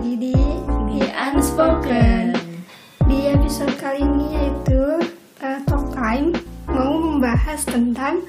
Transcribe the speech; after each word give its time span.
lagi 0.00 0.16
di 0.16 0.32
The 0.96 1.12
Unspoken. 1.12 2.32
Di 3.04 3.36
episode 3.36 3.76
kali 3.76 4.00
ini 4.00 4.32
yaitu 4.32 4.96
uh, 5.44 5.60
Talk 5.68 5.92
Time 5.92 6.32
mau 6.72 6.96
membahas 6.96 7.68
tentang 7.68 8.24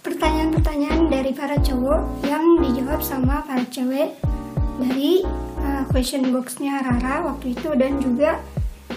pertanyaan-pertanyaan 0.00 1.12
dari 1.12 1.36
para 1.36 1.60
cowok 1.60 2.24
yang 2.24 2.40
dijawab 2.64 3.04
sama 3.04 3.44
para 3.44 3.68
cewek 3.68 4.16
dari 4.80 5.28
uh, 5.60 5.84
question 5.92 6.32
boxnya 6.32 6.80
Rara 6.80 7.28
waktu 7.28 7.52
itu 7.52 7.76
dan 7.76 8.00
juga 8.00 8.40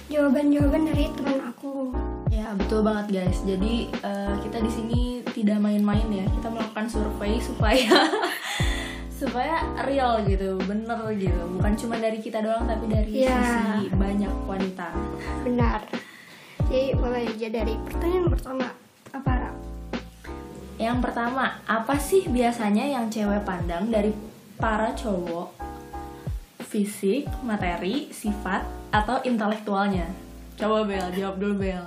jawaban-jawaban 0.08 0.96
dari 0.96 1.12
teman 1.12 1.44
aku. 1.44 1.92
Ya 2.32 2.56
betul 2.56 2.88
banget 2.88 3.20
guys. 3.20 3.44
Jadi 3.44 3.92
uh, 4.00 4.32
kita 4.48 4.64
di 4.64 4.72
sini 4.72 5.02
tidak 5.36 5.60
main-main 5.60 6.08
ya. 6.08 6.24
Kita 6.24 6.56
melakukan 6.56 6.88
survei 6.88 7.36
supaya 7.44 8.08
supaya 9.20 9.60
real 9.84 10.24
gitu, 10.24 10.56
bener 10.64 10.96
gitu. 11.20 11.44
Bukan 11.60 11.76
cuma 11.76 12.00
dari 12.00 12.24
kita 12.24 12.40
doang, 12.40 12.64
tapi 12.64 12.88
dari 12.88 13.28
Ya. 13.28 13.36
sisi 13.36 13.92
banyak 13.92 14.32
wanita. 14.48 14.96
Benar. 15.44 15.84
Jadi 16.72 16.96
mulai 16.96 17.28
aja 17.28 17.48
dari 17.52 17.76
pertanyaan 17.84 18.32
pertama 18.32 18.66
apa? 19.12 19.52
Yang 20.80 20.98
pertama, 21.04 21.60
apa 21.68 22.00
sih 22.00 22.24
biasanya 22.32 22.88
yang 22.88 23.12
cewek 23.12 23.44
pandang 23.44 23.92
dari 23.92 24.16
para 24.56 24.96
cowok? 24.96 25.52
Fisik, 26.64 27.28
materi, 27.44 28.08
sifat, 28.16 28.64
atau 28.88 29.20
intelektualnya? 29.28 30.08
Coba 30.56 30.88
Bel, 30.88 31.12
jawab 31.12 31.36
dulu 31.36 31.68
Bel. 31.68 31.84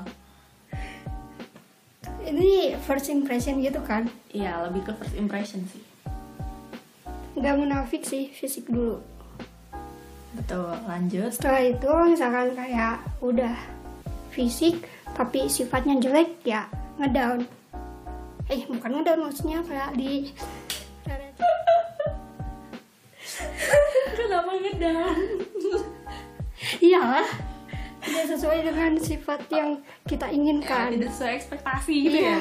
Ini 2.22 2.76
first 2.84 3.08
impression 3.08 3.64
gitu 3.64 3.80
kan? 3.80 4.12
Iya, 4.34 4.68
lebih 4.68 4.84
ke 4.84 4.92
first 4.98 5.16
impression 5.16 5.64
sih. 5.72 5.91
Nggak 7.32 7.54
munafik 7.56 8.02
sih 8.02 8.28
fisik 8.28 8.68
dulu. 8.68 9.00
Betul, 10.32 10.72
lanjut. 10.84 11.28
Setelah 11.32 11.62
itu 11.62 11.90
misalkan 12.08 12.48
kayak 12.52 13.00
udah 13.20 13.56
fisik 14.30 14.84
tapi 15.12 15.44
sifatnya 15.46 16.00
jelek 16.00 16.40
ya 16.42 16.68
ngedown. 16.96 17.44
Eh 18.48 18.64
bukan 18.64 18.90
ngedown 18.96 19.28
maksudnya 19.28 19.60
kayak 19.62 19.92
di 19.94 20.32
Kenapa 24.12 24.50
ngedang? 24.54 25.16
Iya 26.80 27.24
tidak 28.02 28.26
sesuai 28.28 28.66
dengan 28.66 28.92
sifat 28.98 29.46
yang 29.48 29.78
kita 30.04 30.26
inginkan. 30.26 30.90
tidak 30.90 31.10
sesuai 31.12 31.32
ekspektasi 31.38 31.94
gitu 32.02 32.18
Iya. 32.18 32.34
ya 32.34 32.40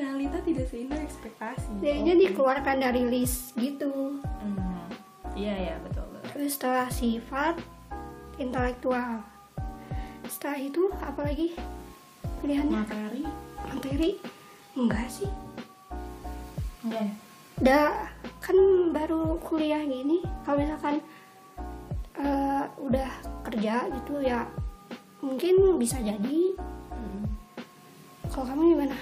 realita 0.00 0.40
tidak 0.40 0.66
seindah 0.66 0.96
ekspektasi 0.98 1.68
Jadinya 1.78 2.14
Oke. 2.14 2.22
dikeluarkan 2.26 2.76
dari 2.80 3.02
list 3.04 3.52
gitu. 3.54 4.16
Hmm. 4.40 4.88
iya 5.32 5.54
iya 5.54 5.74
betul 5.78 6.08
betul 6.10 6.30
Terus 6.32 6.52
setelah 6.56 6.88
sifat 6.88 7.54
intelektual. 8.36 9.20
Setelah 10.24 10.58
itu 10.58 10.82
apa 10.96 11.20
lagi 11.22 11.52
pilihannya? 12.40 12.72
materi 12.72 13.24
Materi? 13.60 14.10
Enggak 14.72 15.08
sih. 15.10 15.28
enggak 16.80 17.04
ya? 17.04 17.12
udah 17.60 17.86
kan 18.40 18.56
baru 18.88 19.36
kuliah 19.38 19.84
gini 19.84 20.24
kalau 20.42 20.64
misalkan 20.64 20.96
eh, 22.16 22.64
udah 22.80 23.10
kerja 23.44 23.84
gitu 23.84 24.16
ya 24.18 24.48
mungkin 25.20 25.76
bisa 25.76 26.00
jadi 26.00 26.56
Hmm. 26.90 27.24
kalau 28.28 28.44
kamu 28.46 28.62
gimana 28.72 28.96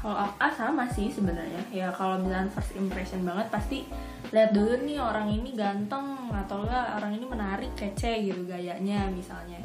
kalau 0.00 0.16
ah 0.16 0.52
sama 0.56 0.88
sih 0.88 1.12
sebenarnya. 1.12 1.60
Ya 1.68 1.92
kalau 1.92 2.16
misalnya 2.16 2.48
first 2.48 2.72
impression 2.72 3.20
banget 3.20 3.52
pasti 3.52 3.84
lihat 4.32 4.56
dulu 4.56 4.80
nih 4.88 4.96
orang 4.96 5.28
ini 5.28 5.52
ganteng 5.52 6.32
atau 6.32 6.64
enggak 6.64 6.96
orang 6.96 7.12
ini 7.20 7.26
menarik 7.28 7.72
kece 7.76 8.24
gitu 8.24 8.48
gayanya 8.48 9.12
misalnya. 9.12 9.60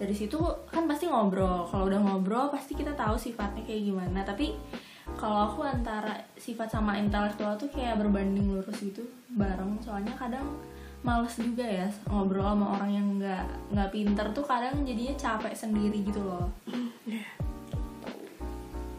Dari 0.00 0.16
situ 0.16 0.40
kan 0.72 0.88
pasti 0.88 1.04
ngobrol. 1.12 1.68
Kalau 1.68 1.92
udah 1.92 2.00
ngobrol 2.00 2.48
pasti 2.48 2.72
kita 2.72 2.96
tahu 2.96 3.20
sifatnya 3.20 3.68
kayak 3.68 3.82
gimana. 3.84 4.24
Tapi 4.24 4.56
kalau 5.20 5.52
aku 5.52 5.60
antara 5.68 6.24
sifat 6.40 6.72
sama 6.72 6.96
intelektual 6.96 7.60
tuh 7.60 7.68
kayak 7.68 8.00
berbanding 8.00 8.56
lurus 8.56 8.80
gitu 8.80 9.04
bareng. 9.36 9.76
Soalnya 9.84 10.16
kadang 10.16 10.56
males 11.04 11.36
juga 11.36 11.62
ya 11.62 11.86
ngobrol 12.08 12.48
sama 12.48 12.80
orang 12.80 12.90
yang 12.96 13.06
nggak 13.20 13.44
nggak 13.76 13.90
pinter 13.92 14.26
tuh 14.32 14.42
kadang 14.48 14.80
jadinya 14.88 15.14
capek 15.20 15.52
sendiri 15.52 16.00
gitu 16.00 16.24
loh. 16.24 16.48
Itu 17.04 17.55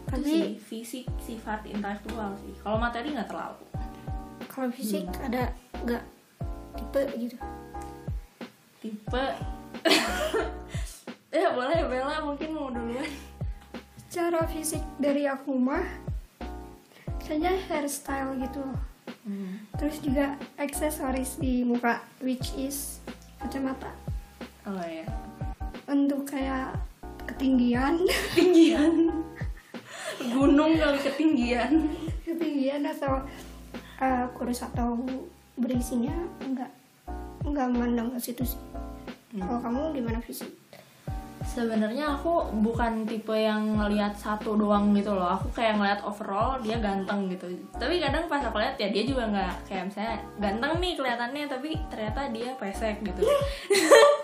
tapi 0.08 0.24
sih 0.24 0.46
fisik 0.58 1.06
sifat 1.20 1.68
intelektual 1.68 2.32
sih. 2.40 2.56
Kalau 2.64 2.80
materi 2.80 3.12
nggak 3.12 3.28
terlalu. 3.28 3.64
Kalau 4.48 4.70
fisik 4.72 5.06
ada 5.20 5.52
nggak 5.84 6.04
tipe 6.80 7.02
gitu? 7.20 7.38
Tipe? 8.82 9.26
Ya 11.28 11.54
boleh 11.54 11.86
Bella 11.86 12.24
mungkin 12.24 12.56
mau 12.56 12.72
duluan. 12.72 13.06
Cara 14.10 14.48
fisik 14.48 14.82
dari 14.98 15.28
aku 15.28 15.54
mah 15.54 15.86
misalnya 17.20 17.60
hairstyle 17.68 18.40
gitu. 18.40 18.64
Terus 19.76 20.00
juga 20.00 20.40
aksesoris 20.56 21.36
di 21.36 21.68
muka 21.68 22.00
which 22.24 22.56
is 22.56 23.04
kacamata. 23.44 23.92
Oh 24.64 24.80
ya 24.80 25.04
untuk 25.92 26.24
kayak 26.24 26.80
ketinggian. 27.28 28.08
Ketinggian 28.32 29.12
gunung 30.22 30.78
kali 30.78 31.00
ketinggian. 31.02 31.72
Ketinggian 32.26 32.84
atau 32.86 33.22
uh, 34.02 34.26
kurus 34.34 34.66
atau 34.66 34.98
berisinya 35.58 36.14
enggak 36.42 36.70
enggak 37.46 37.68
mandang 37.74 38.10
ke 38.14 38.20
situ 38.22 38.44
sih. 38.46 38.62
Kalau 39.38 39.60
kamu 39.62 39.94
gimana 39.94 40.20
fisik 40.24 40.50
sebenarnya 41.48 42.20
aku 42.20 42.52
bukan 42.60 43.08
tipe 43.08 43.32
yang 43.32 43.80
ngelihat 43.80 44.14
satu 44.20 44.60
doang 44.60 44.92
gitu 44.92 45.16
loh. 45.16 45.40
Aku 45.40 45.48
kayak 45.56 45.80
ngelihat 45.80 46.02
overall 46.04 46.60
dia 46.60 46.78
ganteng 46.78 47.32
gitu. 47.32 47.48
Tapi 47.80 48.04
kadang 48.04 48.28
pas 48.28 48.44
aku 48.44 48.60
lihat 48.60 48.76
ya 48.76 48.92
dia 48.92 49.04
juga 49.08 49.32
nggak 49.32 49.54
kayak 49.72 49.84
misalnya 49.88 50.16
ganteng 50.38 50.74
nih 50.84 50.94
kelihatannya 51.00 51.44
tapi 51.48 51.70
ternyata 51.88 52.22
dia 52.36 52.50
pesek 52.60 53.00
gitu 53.02 53.22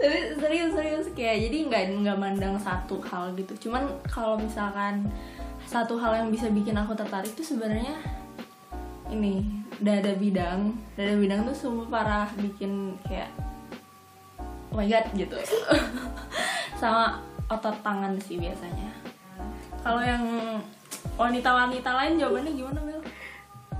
tapi 0.00 0.18
serius 0.38 0.72
serius 0.74 1.06
kayak 1.12 1.48
jadi 1.48 1.56
nggak 1.68 1.82
nggak 2.04 2.18
mandang 2.18 2.54
satu 2.60 3.00
hal 3.04 3.34
gitu. 3.34 3.68
Cuman 3.68 3.86
kalau 4.08 4.38
misalkan 4.38 5.06
satu 5.68 6.00
hal 6.00 6.24
yang 6.24 6.28
bisa 6.32 6.48
bikin 6.48 6.76
aku 6.76 6.96
tertarik 6.96 7.28
tuh 7.36 7.44
sebenarnya 7.44 7.96
ini 9.12 9.44
dada 9.80 10.14
bidang. 10.16 10.72
Dada 10.94 11.14
bidang 11.18 11.44
tuh 11.48 11.56
semua 11.56 11.86
parah 11.88 12.28
bikin 12.38 12.96
kayak 13.04 13.28
oh 14.72 14.78
my 14.78 14.86
god 14.86 15.06
gitu. 15.16 15.36
Sama 16.80 17.20
otot 17.48 17.76
tangan 17.80 18.14
sih 18.22 18.38
biasanya. 18.38 18.90
Kalau 19.82 20.02
yang 20.02 20.24
wanita-wanita 21.18 21.90
lain 21.94 22.18
jawabannya 22.18 22.52
gimana 22.54 22.80
Bel? 22.82 23.02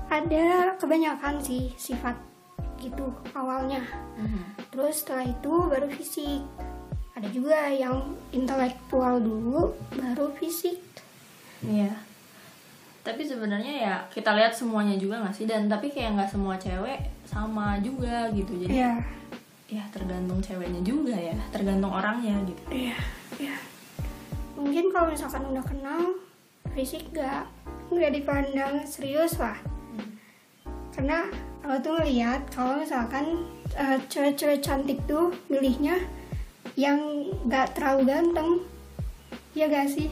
ada 0.09 0.72
kebanyakan 0.81 1.37
sih 1.44 1.69
sifat 1.76 2.16
gitu 2.78 3.10
awalnya. 3.34 3.82
Terus 4.70 5.02
setelah 5.02 5.26
itu 5.26 5.52
baru 5.68 5.88
fisik. 5.90 6.42
Ada 7.18 7.28
juga 7.34 7.66
yang 7.74 8.14
intelektual 8.30 9.18
dulu 9.18 9.74
baru 9.98 10.30
fisik. 10.38 10.78
Iya. 11.66 11.90
Tapi 13.02 13.24
sebenarnya 13.26 13.74
ya 13.74 13.94
kita 14.12 14.36
lihat 14.38 14.54
semuanya 14.54 14.94
juga 14.94 15.22
nggak 15.26 15.34
sih? 15.34 15.46
Dan 15.48 15.66
tapi 15.66 15.90
kayak 15.90 16.14
nggak 16.14 16.30
semua 16.30 16.54
cewek 16.54 16.98
sama 17.26 17.80
juga 17.82 18.30
gitu. 18.30 18.54
Jadi 18.54 18.74
ya 18.78 19.02
ya 19.68 19.84
tergantung 19.92 20.40
ceweknya 20.40 20.80
juga 20.80 21.12
ya, 21.12 21.36
tergantung 21.52 21.92
orangnya 21.92 22.40
gitu. 22.48 22.62
iya 22.72 22.96
iya. 23.36 23.56
Mungkin 24.56 24.88
kalau 24.90 25.12
misalkan 25.12 25.44
udah 25.44 25.60
kenal 25.60 26.16
fisik 26.72 27.12
gak 27.12 27.44
nggak 27.88 28.12
dipandang 28.20 28.84
serius 28.84 29.36
lah 29.40 29.56
karena 30.98 31.30
aku 31.62 31.76
tuh 31.78 31.92
ngeliat 31.94 32.42
kalau 32.50 32.74
misalkan 32.74 33.46
eh, 33.72 34.02
cewek-cewek 34.04 34.58
cantik 34.58 34.98
tuh 35.06 35.30
milihnya 35.46 35.94
yang 36.74 36.98
gak 37.46 37.70
terlalu 37.72 38.02
ganteng 38.08 38.50
ya 39.54 39.66
gak 39.66 39.86
sih 39.86 40.10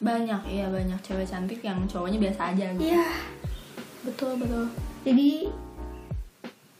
Banyak 0.00 0.48
iya 0.48 0.66
banyak 0.66 0.98
cewek 0.98 1.24
cantik 1.24 1.60
yang 1.60 1.84
cowoknya 1.84 2.18
biasa 2.18 2.50
aja 2.50 2.72
gitu. 2.72 2.90
iya 2.90 3.06
Betul 4.00 4.34
betul. 4.34 4.64
jadi 5.04 5.30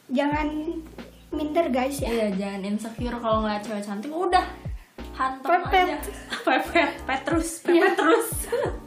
jangan 0.09 0.47
minder 1.31 1.69
guys 1.69 2.01
ya 2.01 2.09
Iya 2.09 2.27
jangan 2.35 2.61
insecure 2.65 3.15
kalau 3.15 3.45
ngeliat 3.45 3.61
cewek 3.61 3.79
cantik 3.79 4.11
udah 4.11 4.43
hantam 5.13 5.47
Pepet. 5.63 5.87
aja. 5.87 5.97
Pepet, 6.49 6.91
petrus, 7.05 7.49
pepet 7.61 7.77
Iya. 7.77 7.89
terus. 7.93 8.29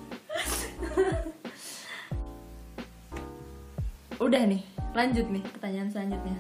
udah 4.17 4.43
nih, 4.45 4.63
lanjut 4.93 5.27
nih 5.27 5.43
pertanyaan 5.51 5.89
selanjutnya. 5.89 6.37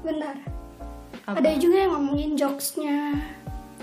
benar 0.00 0.36
Apa? 1.24 1.36
ada 1.36 1.50
juga 1.56 1.76
yang 1.78 1.92
ngomongin 1.92 2.32
jokesnya 2.34 3.18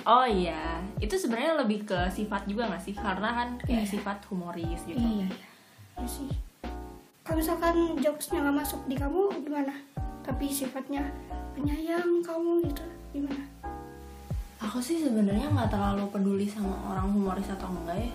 Oh 0.03 0.23
iya, 0.23 0.59
itu 0.99 1.15
sebenarnya 1.15 1.55
lebih 1.57 1.83
ke 1.85 1.95
sifat 2.09 2.43
juga 2.43 2.67
gak 2.67 2.79
sih? 2.81 2.91
Karena 2.91 3.29
kan 3.33 3.49
kayak 3.57 3.87
Iya. 3.87 3.91
sifat 3.93 4.19
humoris 4.27 4.83
gitu. 4.83 4.99
iya 4.99 5.27
iya 5.95 6.07
sih 6.09 6.27
kalau 7.23 7.39
misalkan 7.39 7.75
jokesnya 7.97 8.41
nggak 8.41 8.57
masuk 8.57 8.83
di 8.83 8.95
kamu 8.95 9.31
gimana 9.39 9.71
tapi 10.21 10.49
sifatnya 10.49 11.07
penyayang 11.53 12.19
kamu 12.19 12.67
gitu 12.67 12.83
gimana 13.13 13.45
aku 14.57 14.79
sih 14.79 14.99
sebenarnya 14.99 15.47
nggak 15.47 15.69
terlalu 15.69 16.03
peduli 16.09 16.45
sama 16.45 16.75
orang 16.85 17.07
humoris 17.07 17.47
atau 17.47 17.71
enggak 17.71 17.95
ya 18.01 18.11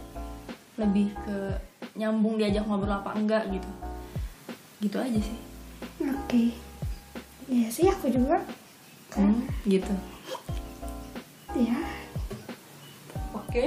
lebih 0.76 1.08
ke 1.18 1.56
nyambung 1.94 2.36
diajak 2.36 2.64
ngobrol 2.64 2.92
apa 2.94 3.14
enggak 3.14 3.48
gitu 3.48 3.70
gitu 4.78 4.96
aja 4.98 5.18
sih. 5.18 5.38
Oke. 6.06 6.42
Ya 7.50 7.66
sih 7.72 7.86
aku 7.90 8.06
juga 8.12 8.42
kan. 9.10 9.34
Hmm, 9.34 9.42
gitu. 9.66 9.94
Ya 11.58 11.78
oke. 13.34 13.66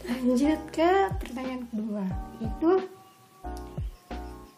Lanjut 0.08 0.60
ke 0.72 0.90
pertanyaan 1.20 1.68
kedua. 1.68 2.04
Itu 2.40 2.88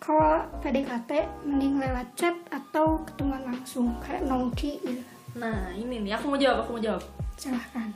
kalau 0.03 0.47
PDKT 0.63 1.11
mending 1.47 1.79
lewat 1.83 2.07
chat 2.15 2.35
atau 2.51 3.03
ketemuan 3.07 3.43
langsung 3.47 3.99
kayak 4.03 4.27
nongki 4.27 4.79
gitu. 4.83 5.03
Nah 5.39 5.75
ini 5.75 6.03
nih. 6.07 6.15
Aku 6.19 6.31
mau 6.31 6.39
jawab 6.39 6.67
aku 6.67 6.79
mau 6.79 6.83
jawab. 6.83 7.03
Silahkan 7.35 7.91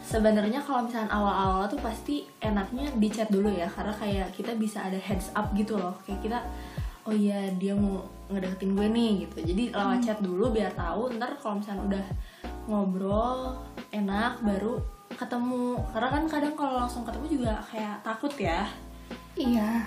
sebenarnya 0.00 0.60
kalau 0.64 0.88
misalnya 0.88 1.12
awal-awal 1.12 1.68
tuh 1.68 1.80
pasti 1.80 2.24
enaknya 2.40 2.88
di 2.96 3.08
chat 3.12 3.28
dulu 3.28 3.52
ya 3.52 3.68
karena 3.68 3.92
kayak 3.92 4.28
kita 4.32 4.56
bisa 4.56 4.84
ada 4.88 4.96
heads 4.96 5.30
up 5.36 5.52
gitu 5.52 5.76
loh. 5.76 5.94
Kayak 6.04 6.20
kita 6.24 6.38
oh 7.08 7.14
iya 7.14 7.48
dia 7.56 7.72
mau 7.76 8.04
ngedeketin 8.32 8.76
gue 8.76 8.86
nih 8.88 9.12
gitu. 9.26 9.36
Jadi 9.52 9.64
lewat 9.72 9.98
chat 10.04 10.18
dulu 10.20 10.52
biar 10.52 10.72
tahu 10.72 11.12
ntar 11.16 11.36
kalau 11.40 11.60
misalnya 11.60 11.84
udah 11.96 12.06
ngobrol 12.68 13.40
enak 13.92 14.40
baru 14.40 14.80
ketemu. 15.14 15.80
Karena 15.92 16.08
kan 16.08 16.22
kadang 16.28 16.54
kalau 16.56 16.74
langsung 16.80 17.04
ketemu 17.04 17.26
juga 17.40 17.52
kayak 17.68 18.00
takut 18.00 18.32
ya. 18.36 18.64
Iya 19.36 19.84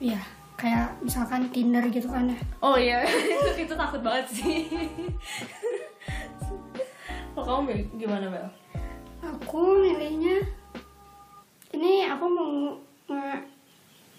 iya. 0.00 0.20
Kayak 0.54 1.02
misalkan 1.02 1.50
Tinder 1.50 1.82
gitu 1.90 2.06
kan 2.06 2.30
ya. 2.30 2.38
Oh 2.62 2.78
iya 2.78 3.02
itu, 3.10 3.66
itu 3.66 3.74
takut 3.74 3.98
banget 4.00 4.26
sih. 4.30 4.70
Kalau 7.34 7.66
kamu 7.66 7.98
gimana 7.98 8.30
Bel? 8.30 8.63
Aku 9.32 9.80
milihnya. 9.80 10.44
Ini 11.72 12.12
aku 12.12 12.24
mau 12.28 12.52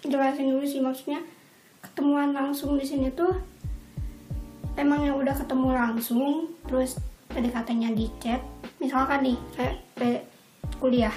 jelasin 0.06 0.54
dulu 0.54 0.64
sih 0.66 0.82
maksudnya 0.82 1.22
ketemuan 1.82 2.30
langsung 2.30 2.78
di 2.78 2.86
sini 2.86 3.10
tuh 3.10 3.34
emang 4.78 5.02
yang 5.02 5.16
udah 5.18 5.34
ketemu 5.34 5.68
langsung 5.74 6.54
terus 6.68 7.00
PDKT-nya 7.32 7.90
di 7.96 8.06
chat 8.22 8.38
misalkan 8.78 9.26
nih 9.26 9.38
kayak 9.56 10.22
kuliah 10.78 11.14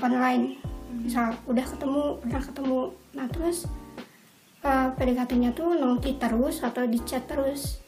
online. 0.00 0.58
Misal 0.90 1.32
udah 1.46 1.64
ketemu 1.64 2.18
udah 2.26 2.40
ketemu. 2.42 2.78
Nah 3.14 3.26
terus 3.30 3.64
eh, 4.66 4.88
PDKT-nya 4.98 5.54
tuh 5.54 5.78
nongki 5.78 6.18
terus 6.18 6.60
atau 6.60 6.84
di 6.84 6.98
chat 7.06 7.24
terus. 7.30 7.80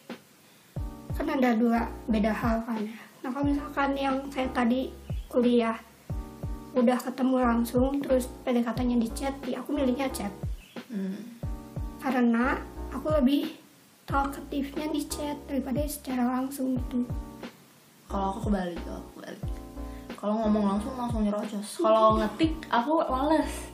Kan 1.12 1.28
ada 1.28 1.52
dua 1.52 1.92
beda 2.08 2.32
hal 2.32 2.64
kan 2.64 2.80
ya 2.88 3.11
nah 3.22 3.30
kalau 3.30 3.46
misalkan 3.46 3.90
yang 3.94 4.16
kayak 4.28 4.50
tadi 4.50 4.90
kuliah 5.30 5.78
udah 6.72 6.98
ketemu 6.98 7.36
langsung 7.38 8.02
terus 8.02 8.26
PDKT-nya 8.42 8.96
di 8.98 9.08
chat 9.14 9.34
ya 9.46 9.62
aku 9.62 9.76
milihnya 9.76 10.10
chat. 10.10 10.32
Hmm. 10.92 11.40
karena 12.04 12.60
aku 12.92 13.08
lebih 13.16 13.56
talkatifnya 14.04 14.92
di 14.92 15.00
chat 15.08 15.40
daripada 15.48 15.80
secara 15.88 16.28
langsung 16.28 16.76
gitu. 16.76 17.08
Kalau 18.10 18.36
aku 18.36 18.50
kebalik 18.50 18.76
kalau 18.84 19.00
aku 19.00 19.10
kebalik. 19.16 19.42
Kalau 20.12 20.34
ngomong 20.44 20.64
langsung 20.68 20.92
langsung 21.00 21.22
nyerocos. 21.24 21.80
Kalau 21.80 22.20
ngetik 22.20 22.52
aku 22.68 23.00
males. 23.08 23.72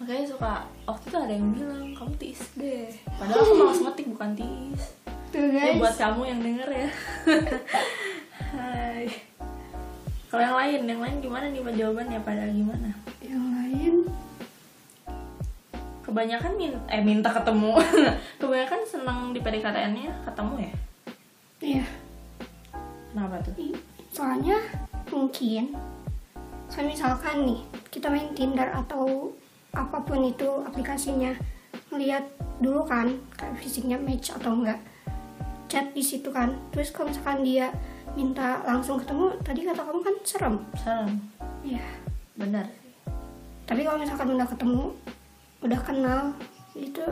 Makanya 0.00 0.24
suka 0.24 0.52
waktu 0.88 1.04
itu 1.12 1.16
ada 1.18 1.34
yang 1.34 1.48
bilang 1.52 1.84
kamu 1.92 2.14
tiis 2.16 2.40
deh. 2.56 2.88
Padahal 3.20 3.42
aku 3.44 3.52
malas 3.60 3.80
ngetik 3.84 4.06
bukan 4.16 4.30
tiis. 4.32 4.82
Tuh 5.34 5.42
ya 5.42 5.74
guys. 5.74 5.78
buat 5.82 5.94
kamu 5.98 6.22
yang 6.22 6.40
denger 6.40 6.68
ya 6.70 6.88
kalau 10.36 10.52
yang 10.52 10.60
lain 10.60 10.80
yang 10.84 11.00
lain 11.00 11.16
gimana 11.24 11.48
nih 11.48 11.64
jawabannya 11.64 12.20
pada 12.20 12.44
gimana? 12.52 12.92
Yang 13.24 13.44
lain? 13.56 13.94
Kebanyakan 16.04 16.52
min 16.60 16.76
eh 16.92 17.00
minta 17.00 17.32
ketemu. 17.32 17.72
Kebanyakan 18.44 18.80
senang 18.84 19.32
di 19.32 19.40
PDKT-nya 19.40 20.12
ketemu 20.28 20.54
ya? 20.60 20.72
Iya. 21.64 21.86
Kenapa 23.08 23.40
tuh? 23.48 23.56
Soalnya 24.12 24.60
mungkin 25.08 25.72
kayak 26.68 26.84
misalkan 26.84 27.48
nih 27.48 27.60
kita 27.88 28.12
main 28.12 28.28
Tinder 28.36 28.68
atau 28.76 29.32
apa 29.72 30.04
pun 30.04 30.20
itu 30.20 30.60
aplikasinya 30.68 31.32
ngeliat 31.88 32.28
dulu 32.60 32.84
kan 32.84 33.08
kayak 33.40 33.56
fisiknya 33.56 33.96
match 33.96 34.36
atau 34.36 34.52
enggak 34.52 34.84
chat 35.72 35.96
di 35.96 36.04
situ 36.04 36.28
kan. 36.28 36.60
Terus 36.76 36.92
kalau 36.92 37.08
misalkan 37.08 37.40
dia 37.40 37.72
minta 38.16 38.64
langsung 38.64 38.96
ketemu 38.98 39.36
tadi 39.44 39.60
kata 39.68 39.82
kamu 39.84 40.00
kan 40.00 40.16
serem 40.24 40.54
salam 40.80 41.12
ya 41.60 41.84
benar 42.34 42.66
tapi 43.68 43.84
kalau 43.84 44.00
misalkan 44.00 44.32
udah 44.32 44.48
ketemu 44.48 44.84
udah 45.60 45.80
kenal 45.84 46.20
itu 46.72 47.04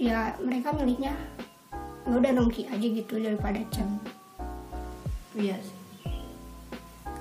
ya 0.00 0.32
mereka 0.40 0.72
milihnya 0.72 1.12
ya 2.08 2.14
udah 2.16 2.32
nongki 2.32 2.64
aja 2.72 2.86
gitu 2.88 3.20
daripada 3.20 3.60
chat 3.68 3.88
Iya 5.38 5.54
sih. 5.62 5.78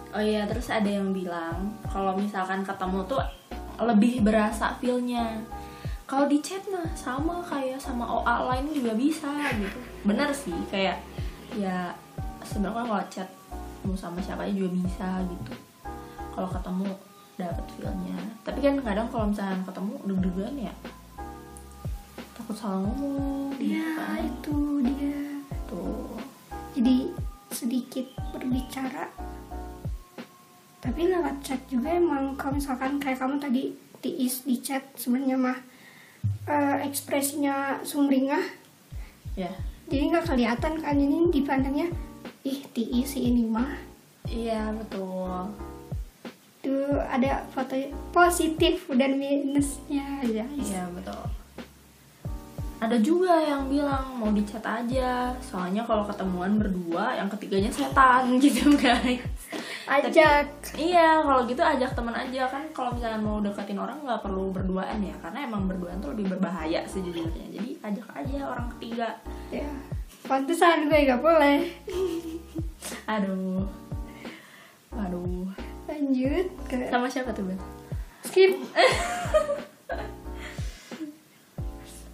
Oh 0.10 0.24
iya, 0.24 0.50
terus 0.50 0.74
ada 0.74 0.90
yang 0.90 1.14
bilang 1.14 1.78
kalau 1.86 2.18
misalkan 2.18 2.66
ketemu 2.66 3.06
tuh 3.06 3.22
lebih 3.78 4.26
berasa 4.26 4.74
feel-nya. 4.82 5.38
Kalau 6.10 6.26
di 6.26 6.42
chat 6.42 6.66
mah 6.74 6.90
sama 6.98 7.46
kayak 7.46 7.78
sama 7.78 8.08
OA 8.10 8.50
lain 8.50 8.74
juga 8.74 8.98
bisa 8.98 9.30
gitu. 9.54 9.80
Bener 10.02 10.34
sih, 10.34 10.56
kayak 10.74 10.98
ya 11.54 11.94
sebenarnya 12.48 12.88
kalau 12.88 13.06
chat 13.12 13.30
mau 13.84 13.96
sama 13.96 14.20
siapa 14.24 14.48
aja 14.48 14.56
juga 14.56 14.72
bisa 14.80 15.08
gitu. 15.28 15.54
Kalau 16.34 16.50
ketemu 16.50 16.88
dapet 17.38 17.66
feel-nya. 17.76 18.18
Tapi 18.42 18.60
kan 18.64 18.76
kadang 18.82 19.08
kalau 19.12 19.26
misalkan 19.30 19.62
ketemu 19.68 19.94
deg-degan 20.08 20.56
ya 20.72 20.74
takut 22.48 22.64
salah 22.64 22.80
ngomong 22.80 23.60
ya 23.60 23.84
kan. 24.00 24.24
itu 24.24 24.80
dia 24.80 25.20
Tuh. 25.68 26.16
jadi 26.72 27.12
sedikit 27.52 28.08
berbicara 28.32 29.12
tapi 30.80 31.12
lewat 31.12 31.44
chat 31.44 31.60
juga 31.68 31.92
emang 31.92 32.40
kalau 32.40 32.56
misalkan 32.56 33.04
kayak 33.04 33.20
kamu 33.20 33.36
tadi 33.36 33.76
tiis 34.00 34.48
di 34.48 34.64
chat 34.64 34.80
sebenarnya 34.96 35.36
mah 35.36 35.60
eh, 36.48 36.88
ekspresinya 36.88 37.84
sumringah 37.84 38.64
Ya. 39.36 39.52
jadi 39.92 40.08
nggak 40.08 40.32
kelihatan 40.34 40.74
kan 40.80 40.96
ini 40.96 41.28
dipandangnya 41.30 41.92
ih 42.48 42.60
tiis 42.72 43.12
si 43.12 43.28
ini 43.28 43.44
mah 43.44 43.76
Iya, 44.28 44.76
betul. 44.76 45.52
tuh 46.60 47.00
ada 47.00 47.48
foto 47.56 47.80
positif 48.12 48.92
dan 48.92 49.16
minusnya 49.16 50.20
guys 50.24 50.52
Iya 50.52 50.84
betul. 50.92 51.24
Ada 52.78 53.00
juga 53.02 53.40
yang 53.42 53.72
bilang 53.72 54.20
mau 54.22 54.30
dicat 54.30 54.62
aja, 54.62 55.34
soalnya 55.42 55.82
kalau 55.82 56.06
ketemuan 56.06 56.60
berdua, 56.62 57.16
yang 57.18 57.26
ketiganya 57.32 57.72
setan 57.74 58.36
gitu 58.44 58.70
guys. 58.78 59.24
ajak 59.88 60.46
Iya, 60.78 61.24
kalau 61.24 61.48
gitu 61.48 61.64
ajak 61.64 61.96
teman 61.98 62.14
aja 62.14 62.46
kan. 62.52 62.62
Kalau 62.76 62.94
misalnya 62.94 63.18
mau 63.18 63.40
deketin 63.42 63.80
orang 63.82 64.04
nggak 64.04 64.22
perlu 64.22 64.52
berduaan 64.54 65.00
ya, 65.02 65.16
karena 65.24 65.48
emang 65.48 65.66
berduaan 65.66 65.98
tuh 66.04 66.14
lebih 66.14 66.38
berbahaya 66.38 66.84
sejujurnya. 66.86 67.50
Jadi 67.50 67.80
ajak 67.82 68.08
aja 68.14 68.38
orang 68.46 68.68
ketiga. 68.78 69.10
ya 69.50 69.66
pantesan 70.28 70.92
gue 70.92 71.08
gak 71.08 71.24
boleh 71.24 71.60
Aduh, 73.08 73.66
aduh. 74.94 75.48
lanjut 75.88 76.48
ke 76.68 76.92
Sama 76.92 77.08
siapa 77.08 77.32
tuh 77.32 77.48
Bel? 77.48 77.60
skip 78.28 78.52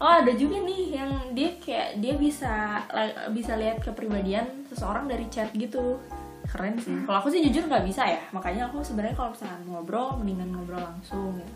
Oh 0.04 0.12
ada 0.20 0.36
juga 0.36 0.60
nih 0.60 1.00
yang 1.00 1.32
dia 1.32 1.56
kayak 1.64 2.04
dia 2.04 2.20
bisa 2.20 2.84
bisa 3.32 3.56
lihat 3.56 3.80
kepribadian 3.80 4.68
seseorang 4.68 5.08
dari 5.08 5.32
chat 5.32 5.48
gitu 5.56 5.96
keren 6.44 6.76
sih. 6.76 6.92
Kalau 7.08 7.24
aku 7.24 7.32
sih 7.32 7.40
jujur 7.40 7.72
nggak 7.72 7.88
bisa 7.88 8.04
ya, 8.04 8.20
makanya 8.36 8.68
aku 8.68 8.84
sebenarnya 8.84 9.16
kalau 9.16 9.32
misalnya 9.32 9.64
ngobrol 9.64 10.20
mendingan 10.20 10.52
ngobrol 10.52 10.84
langsung 10.84 11.40
gitu. 11.40 11.54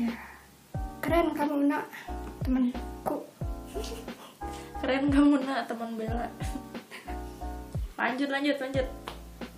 ya 0.00 0.12
keren 1.04 1.36
kamu 1.36 1.68
nak 1.68 1.84
temanku 2.40 3.20
Keren 4.80 5.12
kamu 5.12 5.44
nak 5.44 5.68
teman 5.68 5.92
Bella. 6.00 6.24
Lanjut 8.00 8.28
lanjut 8.28 8.56
lanjut. 8.56 8.86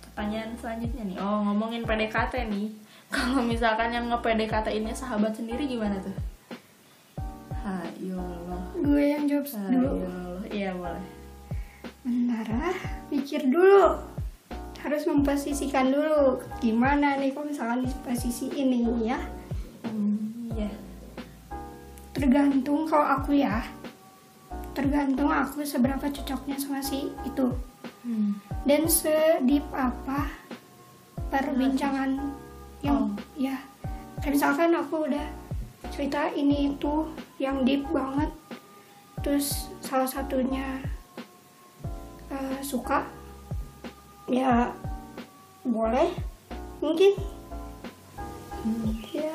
Pertanyaan 0.03 0.51
selanjutnya 0.59 1.03
nih. 1.07 1.17
Oh 1.17 1.41
ngomongin 1.41 1.81
PDKT 1.81 2.51
nih. 2.51 2.67
Kalau 3.13 3.39
misalkan 3.41 3.89
yang 3.89 4.11
nge 4.11 4.19
PDKT 4.19 4.67
ini 4.73 4.91
sahabat 4.91 5.31
sendiri 5.33 5.63
gimana 5.63 5.97
tuh? 5.97 6.13
Hayo 7.63 8.19
Allah. 8.19 8.63
gue 8.75 9.03
yang 9.07 9.23
jawab 9.23 9.47
dulu. 9.47 9.91
Iya 10.51 10.75
boleh. 10.75 11.05
bentar 12.03 12.43
ah 12.51 12.75
mikir 13.07 13.47
dulu 13.47 13.95
harus 14.83 15.07
memposisikan 15.07 15.87
dulu 15.87 16.35
gimana 16.59 17.15
nih 17.15 17.31
kalau 17.31 17.47
misalkan 17.47 17.87
di 17.87 17.95
posisi 18.03 18.51
ini 18.51 19.07
ya 19.07 19.15
Hmm, 19.87 20.51
iya. 20.51 20.67
tergantung 22.11 22.83
kalau 22.83 23.07
aku 23.07 23.39
ya 23.39 23.63
tergantung 24.71 25.31
aku 25.31 25.63
seberapa 25.63 26.03
cocoknya 26.11 26.59
sama 26.59 26.83
si 26.83 27.07
itu 27.23 27.47
Hmm. 28.03 28.35
dan 28.67 28.83
sedip 28.83 29.63
apa 29.71 30.27
perbincangan 31.31 32.19
yang 32.83 33.15
Oh. 33.15 33.39
ya 33.39 33.55
kayak 34.19 34.35
misalkan 34.35 34.75
aku 34.75 35.07
udah 35.07 35.23
cerita 35.87 36.27
ini 36.35 36.75
itu 36.75 37.07
yang 37.39 37.63
deep 37.63 37.87
banget 37.95 38.27
terus 39.23 39.71
salah 39.79 40.03
satunya 40.03 40.83
eh, 42.27 42.59
suka 42.59 43.07
ya 44.27 44.67
boleh 45.63 46.11
mungkin 46.83 47.15
ya 49.15 49.31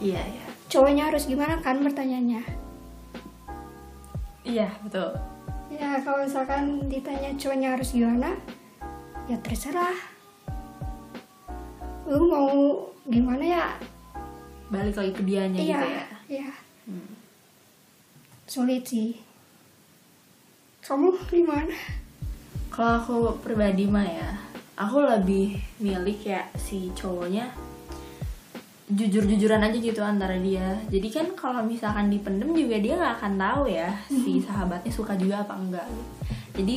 Iya, 0.00 0.20
iya. 0.24 0.44
cowoknya 0.72 1.12
harus 1.12 1.28
gimana 1.28 1.60
kan 1.60 1.84
pertanyaannya 1.84 2.40
Iya, 4.40 4.72
betul. 4.80 5.12
Ya 5.80 5.96
kalau 6.04 6.20
misalkan 6.20 6.92
ditanya 6.92 7.32
cowoknya 7.40 7.68
harus 7.72 7.96
gimana 7.96 8.36
ya 9.24 9.36
terserah. 9.40 9.96
Lu 12.04 12.28
mau 12.28 12.52
gimana 13.08 13.40
ya? 13.40 13.66
Balik 14.68 15.00
lagi 15.00 15.12
ke 15.16 15.22
dianya 15.24 15.56
iya 15.56 15.80
gitu 15.80 15.88
ya. 15.88 16.06
iya. 16.28 16.50
Hmm. 16.84 17.12
sulit 18.44 18.84
sih. 18.84 19.16
Kamu 20.84 21.16
gimana? 21.32 21.72
Kalau 22.68 22.92
aku 23.00 23.16
pribadi 23.40 23.86
mah 23.86 24.04
ya, 24.04 24.30
aku 24.74 25.00
lebih 25.06 25.56
milih 25.78 26.16
kayak 26.18 26.50
si 26.58 26.90
cowoknya 26.92 27.69
jujur-jujuran 28.90 29.62
aja 29.62 29.78
gitu 29.78 30.00
antara 30.02 30.34
dia. 30.36 30.78
Jadi 30.90 31.08
kan 31.08 31.26
kalau 31.38 31.62
misalkan 31.62 32.10
dipendem 32.10 32.50
juga 32.52 32.76
dia 32.82 32.98
nggak 32.98 33.14
akan 33.22 33.34
tahu 33.38 33.62
ya 33.70 33.90
si 34.10 34.42
sahabatnya 34.42 34.92
suka 34.92 35.14
juga 35.14 35.46
apa 35.46 35.54
enggak. 35.54 35.86
Gitu. 35.86 36.04
Jadi 36.60 36.76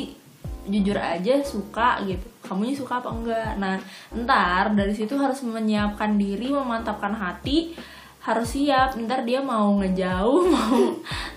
jujur 0.64 0.98
aja 0.98 1.34
suka 1.44 1.90
gitu. 2.06 2.26
Kamunya 2.46 2.76
suka 2.78 3.02
apa 3.02 3.10
enggak. 3.10 3.52
Nah, 3.58 3.76
ntar 4.14 4.72
dari 4.78 4.94
situ 4.94 5.18
harus 5.18 5.42
menyiapkan 5.44 6.16
diri, 6.16 6.54
memantapkan 6.54 7.12
hati, 7.18 7.76
harus 8.24 8.56
siap 8.56 8.96
ntar 9.04 9.28
dia 9.28 9.44
mau 9.44 9.76
ngejauh 9.84 10.48
mau 10.56 10.80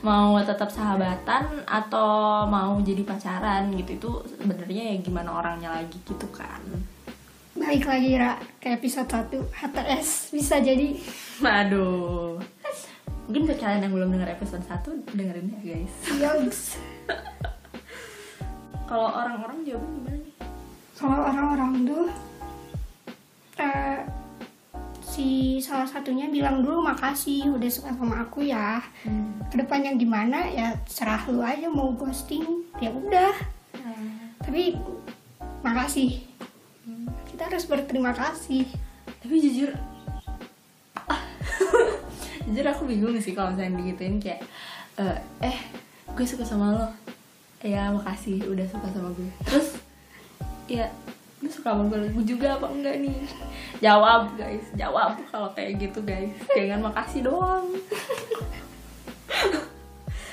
mau 0.07 0.39
tetap 0.39 0.71
sahabatan 0.71 1.67
atau 1.67 2.47
mau 2.47 2.79
jadi 2.79 3.03
pacaran 3.03 3.75
gitu 3.75 3.91
itu 3.99 4.11
sebenarnya 4.39 4.95
ya 4.95 4.97
gimana 5.03 5.35
orangnya 5.35 5.75
lagi 5.75 5.99
gitu 6.07 6.31
kan 6.31 6.63
balik 7.57 7.89
lagi 7.89 8.11
Ra 8.21 8.37
ke 8.61 8.77
episode 8.77 9.09
1 9.09 9.33
HTS 9.53 10.37
bisa 10.37 10.61
jadi. 10.61 10.97
Aduh 11.41 12.39
mungkin 13.27 13.43
buat 13.51 13.59
kalian 13.59 13.83
yang 13.91 13.95
belum 13.95 14.11
dengar 14.15 14.31
episode 14.31 14.63
1 14.63 15.19
dengerin 15.19 15.51
ya 15.51 15.61
guys. 15.75 15.95
Yogs 16.15 16.61
kalau 18.89 19.11
orang-orang 19.11 19.67
jawabnya 19.67 19.91
gimana 19.99 20.19
nih? 20.23 20.35
Kalau 20.97 21.19
orang-orang 21.27 21.73
tuh 21.83 22.07
eh, 23.59 24.01
si 25.03 25.59
salah 25.59 25.89
satunya 25.91 26.31
bilang 26.31 26.63
dulu 26.63 26.87
makasih 26.87 27.51
udah 27.51 27.67
suka 27.67 27.91
sama 27.99 28.23
aku 28.23 28.47
ya. 28.47 28.79
Ke 29.51 29.59
depannya 29.59 29.99
gimana 29.99 30.47
ya 30.47 30.79
serah 30.87 31.27
lu 31.27 31.43
aja 31.43 31.67
mau 31.67 31.91
ghosting. 31.99 32.63
Ya 32.79 32.95
udah. 32.95 33.35
Tapi 34.39 34.79
makasih 35.67 36.26
kita 37.37 37.53
harus 37.53 37.69
berterima 37.69 38.17
kasih. 38.17 38.65
Tapi 39.21 39.37
jujur 39.37 39.77
ah, 41.05 41.21
jujur 42.49 42.65
aku 42.65 42.89
bingung 42.89 43.13
sih 43.21 43.37
kalau 43.37 43.53
misalnya 43.53 43.77
digituin 43.77 44.17
kayak 44.17 44.41
eh, 44.97 45.21
eh 45.45 45.59
gue 46.17 46.25
suka 46.25 46.49
sama 46.49 46.73
lo. 46.73 46.89
Ya 47.61 47.93
makasih 47.93 48.41
udah 48.49 48.65
suka 48.65 48.89
sama 48.89 49.13
gue. 49.13 49.29
Terus 49.45 49.77
ya 50.65 50.89
lu 51.45 51.53
suka 51.53 51.77
sama 51.77 51.93
gue 51.93 52.09
gue 52.09 52.25
juga 52.25 52.57
apa 52.57 52.73
enggak 52.73 53.05
nih? 53.05 53.29
Jawab 53.85 54.33
guys 54.41 54.65
jawab 54.73 55.21
kalau 55.29 55.53
kayak 55.53 55.77
gitu 55.77 56.01
guys. 56.09 56.33
Jangan 56.57 56.89
makasih 56.89 57.21
doang. 57.21 57.69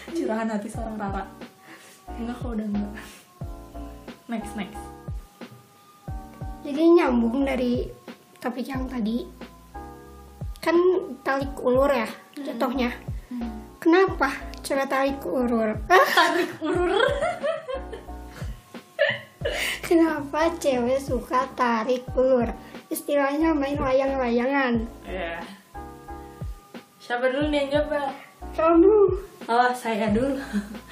Curahan 0.15 0.47
hati 0.47 0.71
seorang 0.71 0.95
Rara. 0.95 1.27
Enggak 2.15 2.39
kok 2.39 2.47
udah 2.55 2.63
enggak. 2.63 2.93
Next 4.31 4.55
next 4.55 5.02
jadi 6.63 6.81
nyambung 6.95 7.43
dari 7.43 7.91
topik 8.39 8.67
yang 8.67 8.87
tadi 8.87 9.27
kan 10.63 10.75
talik 11.27 11.51
ulur 11.59 11.91
ya 11.91 12.07
jatuhnya. 12.39 12.95
Kenapa 13.83 14.31
cewek 14.63 14.87
tarik 14.87 15.19
ulur? 15.27 15.75
Ah, 15.91 16.07
tarik 16.07 16.55
urur 16.63 16.95
kenapa 19.87 20.55
cewek 20.55 21.03
suka 21.03 21.51
tarik 21.51 22.07
ulur? 22.15 22.47
Istilahnya 22.87 23.51
main 23.51 23.75
layang-layangan 23.75 24.87
ya 25.03 25.43
siapa 27.03 27.27
dulu 27.27 27.51
nih 27.51 27.67
yang 27.67 27.83
jawab 27.83 28.15
kamu 28.55 28.95
Oh, 29.43 29.71
saya 29.75 30.07
dulu. 30.07 30.39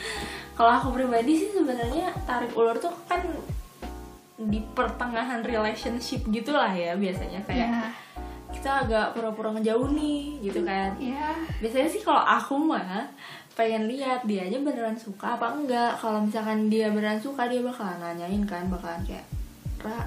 Kalau 0.60 0.72
aku 0.76 0.92
pribadi 0.92 1.40
sih 1.40 1.56
sebenarnya 1.56 2.12
tarik 2.28 2.52
ulur 2.52 2.76
tuh 2.76 2.92
kan 3.08 3.24
di 4.50 4.64
pertengahan 4.74 5.46
relationship 5.46 6.26
gitulah 6.32 6.72
ya 6.74 6.98
biasanya 6.98 7.44
kayak 7.46 7.70
ya 7.70 7.86
kita 8.52 8.84
agak 8.86 9.16
pura-pura 9.16 9.56
ngejauh 9.56 9.90
nih 9.96 10.44
gitu 10.44 10.62
kan. 10.68 10.94
ya 11.00 11.34
Biasanya 11.64 11.88
sih 11.88 12.04
kalau 12.04 12.20
aku 12.20 12.60
mah 12.60 13.08
pengen 13.56 13.88
lihat 13.88 14.28
dia 14.28 14.44
aja 14.46 14.60
beneran 14.60 15.00
suka 15.00 15.40
apa 15.40 15.56
enggak. 15.56 15.96
Kalau 15.98 16.20
misalkan 16.20 16.68
dia 16.68 16.92
beneran 16.92 17.18
suka 17.18 17.48
dia 17.48 17.64
bakalan 17.64 17.98
nanyain 17.98 18.44
kan, 18.44 18.68
bakalan 18.68 19.02
kayak 19.08 19.26
Ra, 19.82 20.06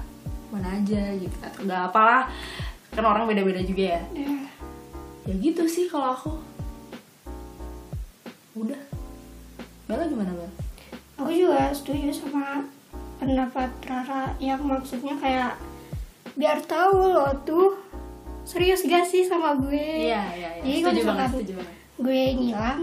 mana 0.53 0.77
aja 0.77 1.03
gitu 1.17 1.35
enggak 1.65 1.89
apalah. 1.89 2.29
Kan 2.93 3.03
orang 3.03 3.27
beda-beda 3.27 3.59
juga 3.65 3.97
ya. 3.97 4.01
ya 4.13 4.29
Ya 5.25 5.33
gitu 5.41 5.65
sih 5.65 5.89
kalau 5.89 6.13
aku. 6.13 6.31
Udah. 8.55 8.79
Bella 9.89 10.05
gimana, 10.05 10.31
Bel? 10.31 10.65
aku 11.15 11.31
juga 11.31 11.71
setuju 11.71 12.11
sama 12.11 12.59
pendapat 13.15 13.69
Rara 13.81 14.35
yang 14.37 14.61
maksudnya 14.61 15.15
kayak 15.15 15.55
biar 16.33 16.59
tahu 16.61 17.09
lo 17.09 17.31
tuh 17.41 17.79
serius 18.41 18.83
gak 18.83 19.03
sih 19.03 19.23
sama 19.23 19.55
gue 19.55 19.71
Iya, 20.05 20.23
iya, 20.29 20.49
iya. 20.53 20.61
Jadi 20.61 20.79
Setuju 20.81 21.01
banget, 21.07 21.29
setuju 21.31 21.53
banget. 21.55 21.73
gue 21.97 22.21
ngilang 22.35 22.79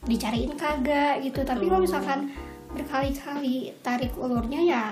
dicariin 0.00 0.52
kagak 0.54 1.20
gitu 1.20 1.42
tapi 1.42 1.66
kalau 1.66 1.80
misalkan 1.80 2.30
berkali-kali 2.70 3.56
tarik 3.78 4.14
ulurnya 4.14 4.60
ya 4.62 4.84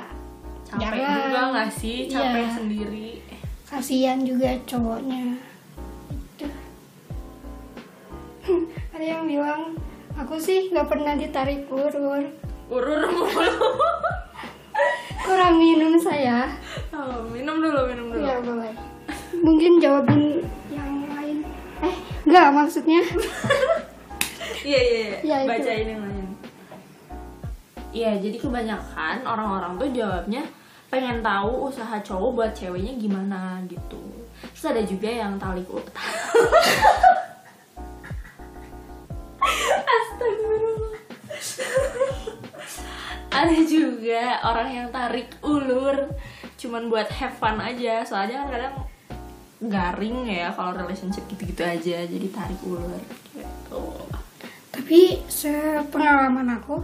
Capek 0.67 0.83
jangan. 0.99 1.15
juga 1.23 1.41
gak 1.55 1.71
sih? 1.73 1.97
Capek 2.07 2.43
Iya. 2.43 2.53
sendiri. 2.53 3.09
kasihan 3.65 4.19
juga 4.21 4.51
cowoknya 4.65 5.39
Gitu. 6.33 6.47
ada 8.95 9.05
yang 9.05 9.25
bilang 9.25 9.79
aku 10.13 10.35
sih 10.37 10.69
nggak 10.69 10.87
pernah 10.87 11.15
ditarik 11.15 11.67
ulur 11.67 12.27
Urur 12.67 13.01
mulu. 13.07 13.31
kurang 15.27 15.59
minum 15.59 15.99
saya 15.99 16.47
Oh, 16.91 17.27
minum 17.27 17.59
dulu, 17.59 17.81
minum 17.87 18.07
dulu. 18.09 18.23
ya 18.23 18.39
boleh 18.39 18.73
mungkin 19.37 19.77
jawabin 19.77 20.41
yang 20.71 21.07
lain 21.09 21.37
eh 21.83 21.95
nggak 22.25 22.49
maksudnya 22.53 23.03
Iya, 24.67 24.81
iya, 24.83 24.99
iya. 24.99 25.17
Iya. 25.23 25.37
Bacain 25.47 25.87
yang 25.87 26.03
lain. 26.03 26.27
Iya, 27.95 28.19
jadi 28.19 28.35
kebanyakan 28.35 29.23
orang-orang 29.23 29.79
tuh 29.79 29.95
jawabnya 29.95 30.43
pengen 30.91 31.23
tahu 31.23 31.71
usaha 31.71 32.03
cowok 32.03 32.31
buat 32.35 32.51
ceweknya 32.51 32.99
gimana 32.99 33.63
gitu. 33.71 34.03
Terus 34.43 34.67
ada 34.67 34.83
juga 34.83 35.07
yang 35.07 35.39
talik 35.39 35.71
ada 43.37 43.59
juga 43.69 44.41
orang 44.49 44.69
yang 44.73 44.89
tarik 44.89 45.29
ulur 45.45 46.17
cuman 46.57 46.89
buat 46.89 47.09
have 47.13 47.37
fun 47.37 47.61
aja. 47.61 48.01
Soalnya 48.09 48.45
kan 48.45 48.49
kadang 48.49 48.75
garing 49.57 50.29
ya 50.29 50.53
kalau 50.53 50.77
relationship 50.77 51.25
gitu-gitu 51.33 51.65
aja 51.65 52.05
jadi 52.05 52.27
tarik 52.33 52.61
ulur 52.65 53.01
gitu. 53.37 53.85
Tapi 54.73 55.25
sepengalaman 55.29 56.61
aku 56.61 56.81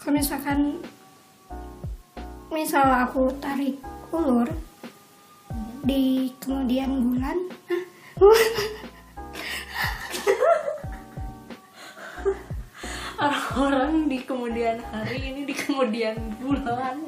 kalau 0.00 0.12
misalkan 0.16 0.80
misal 2.52 2.84
aku 2.84 3.32
tarik 3.42 3.80
ulur 4.12 4.48
di 5.86 6.30
kemudian 6.42 7.00
bulan 7.00 7.36
ah, 7.70 7.84
kemudian 14.36 14.76
hari 14.92 15.32
ini 15.32 15.40
di 15.48 15.54
kemudian 15.56 16.12
bulan. 16.36 17.00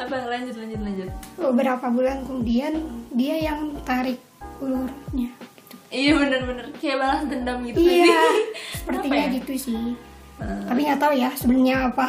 Apa? 0.00 0.16
Lanjut 0.32 0.56
lanjut 0.56 0.80
lanjut. 0.80 1.10
Beberapa 1.36 1.86
bulan 1.92 2.24
kemudian 2.24 2.72
dia 3.12 3.36
yang 3.36 3.76
tarik 3.84 4.16
ulurnya. 4.64 5.28
Gitu. 5.36 5.76
iya 5.90 6.14
bener-bener 6.14 6.70
kayak 6.78 7.02
balas 7.02 7.22
dendam 7.26 7.66
gitu 7.66 7.82
iya 7.82 8.14
sih. 8.14 8.44
sepertinya 8.78 9.26
ya? 9.26 9.34
gitu 9.42 9.52
sih. 9.58 9.98
Eh, 10.38 10.62
tapi 10.70 10.80
nggak 10.86 11.00
tahu 11.02 11.12
ya 11.18 11.30
sebenarnya 11.36 11.76
apa? 11.92 12.08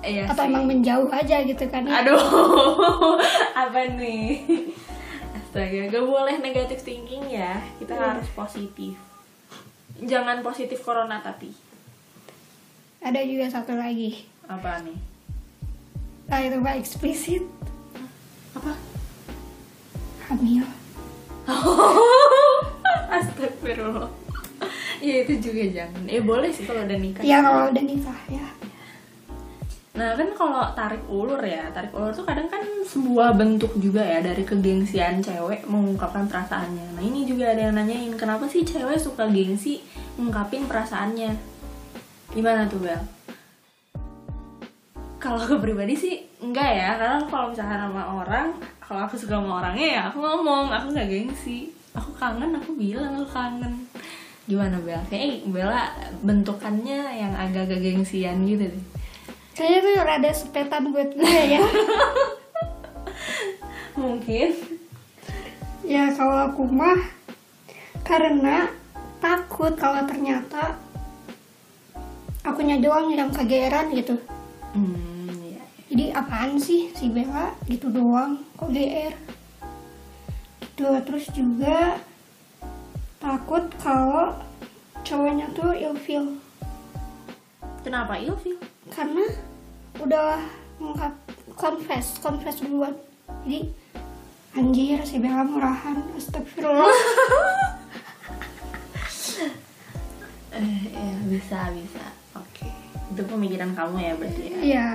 Iya 0.00 0.24
atau 0.26 0.42
sih. 0.42 0.50
emang 0.50 0.64
menjauh 0.66 1.10
aja 1.12 1.36
gitu 1.44 1.64
kan? 1.70 1.84
Ya 1.86 2.00
aduh 2.02 2.18
apa 3.62 3.80
nih? 3.94 4.48
Astaga 5.36 5.86
gak 5.92 6.02
boleh 6.02 6.34
negatif 6.40 6.80
thinking 6.82 7.28
ya. 7.30 7.60
Kita 7.78 7.92
Iya. 7.94 8.04
harus 8.18 8.28
positif 8.34 8.96
jangan 10.02 10.42
positif 10.42 10.82
corona 10.82 11.22
tapi. 11.22 11.54
Ada 13.04 13.20
juga 13.22 13.46
satu 13.52 13.76
lagi. 13.76 14.26
Apa 14.48 14.80
nih? 14.82 14.98
Nah 16.26 16.38
itu 16.40 16.56
mah 16.58 16.74
eksplisit 16.80 17.44
apa? 18.56 18.72
Hamil. 20.26 20.64
Astagfirullah. 23.14 24.08
Ya 25.04 25.14
itu 25.20 25.36
juga 25.50 25.62
jangan. 25.68 26.02
Eh 26.08 26.24
boleh 26.24 26.48
sih 26.48 26.64
kalau 26.64 26.82
udah 26.82 26.98
nikah. 26.98 27.22
Ya 27.22 27.44
kalau 27.44 27.68
udah 27.68 27.84
nikah 27.84 28.20
ya 28.32 28.63
Nah 29.94 30.18
kan 30.18 30.26
kalau 30.34 30.74
tarik 30.74 31.06
ulur 31.06 31.38
ya 31.38 31.70
Tarik 31.70 31.94
ulur 31.94 32.10
tuh 32.10 32.26
kadang 32.26 32.50
kan 32.50 32.66
sebuah 32.82 33.38
bentuk 33.38 33.70
juga 33.78 34.02
ya 34.02 34.18
Dari 34.18 34.42
kegengsian 34.42 35.22
cewek 35.22 35.70
mengungkapkan 35.70 36.26
perasaannya. 36.26 36.98
Nah 36.98 37.02
ini 37.02 37.22
juga 37.22 37.54
ada 37.54 37.70
yang 37.70 37.78
nanyain 37.78 38.10
Kenapa 38.18 38.50
sih 38.50 38.66
cewek 38.66 38.98
suka 38.98 39.30
gengsi 39.30 39.86
ngungkapin 40.18 40.66
perasaannya? 40.66 41.30
Gimana 42.34 42.66
tuh 42.66 42.82
Bel? 42.82 42.98
Kalau 45.22 45.38
aku 45.38 45.62
pribadi 45.62 45.94
sih 45.94 46.26
enggak 46.42 46.74
ya. 46.74 46.90
Karena 46.98 47.22
kalau 47.30 47.54
misalkan 47.54 47.78
sama 47.78 48.02
orang 48.18 48.50
Kalau 48.82 49.00
aku 49.06 49.14
suka 49.14 49.38
sama 49.38 49.62
orangnya 49.62 49.86
ya 49.86 50.02
aku 50.10 50.18
ngomong 50.18 50.74
Aku 50.74 50.90
nggak 50.90 51.06
gengsi. 51.06 51.70
Aku 51.94 52.10
kangen 52.18 52.50
aku 52.50 52.74
bilang 52.74 53.14
aku 53.14 53.30
kangen. 53.30 53.86
Gimana 54.50 54.74
Bel? 54.82 54.98
Kayaknya 55.06 55.54
Bella 55.54 55.82
bentukannya 56.26 56.98
yang 57.14 57.30
agak-agak 57.38 57.78
gengsian 57.78 58.42
gitu 58.42 58.66
deh 58.66 59.03
kayaknya 59.54 59.80
tuh 59.80 59.94
rada 60.02 60.30
sepetan 60.34 60.90
buat 60.90 61.10
gue 61.14 61.42
ya. 61.46 61.62
Mungkin. 64.02 64.50
Ya 65.86 66.10
kalau 66.12 66.50
aku 66.50 66.66
mah 66.66 66.98
karena 68.04 68.68
takut 69.22 69.72
kalau 69.78 70.04
ternyata 70.04 70.76
akunya 72.44 72.76
doang 72.82 73.14
yang 73.14 73.32
kegeeran 73.32 73.94
gitu. 73.94 74.20
Hmm, 74.74 75.30
iya. 75.38 75.62
jadi 75.86 76.18
apaan 76.18 76.58
sih 76.58 76.90
si 76.98 77.06
Bella 77.08 77.54
gitu 77.70 77.88
doang? 77.94 78.42
Kok 78.58 78.74
GR 78.74 79.14
gitu 80.74 80.90
terus 81.06 81.30
juga 81.30 82.02
takut 83.22 83.62
kalau 83.78 84.34
cowoknya 85.06 85.46
tuh 85.54 85.70
ilfeel 85.70 86.34
Kenapa 87.86 88.18
ilfil? 88.18 88.58
Karena 88.94 89.26
udah 89.98 90.38
ngungkap 90.78 91.14
confess 91.54 92.18
confess 92.18 92.62
duluan 92.62 92.94
jadi 93.46 93.66
anjir 94.54 95.02
si 95.02 95.18
Bella 95.18 95.42
murahan 95.42 95.98
astagfirullah 96.14 96.94
Eh, 100.54 100.86
ya 100.86 101.18
bisa 101.26 101.66
bisa. 101.74 102.04
Oke. 102.38 102.70
Itu 103.10 103.26
pemikiran 103.26 103.74
kamu 103.74 103.96
ya 103.98 104.12
berarti 104.14 104.42
ya. 104.46 104.58
iya 104.62 104.86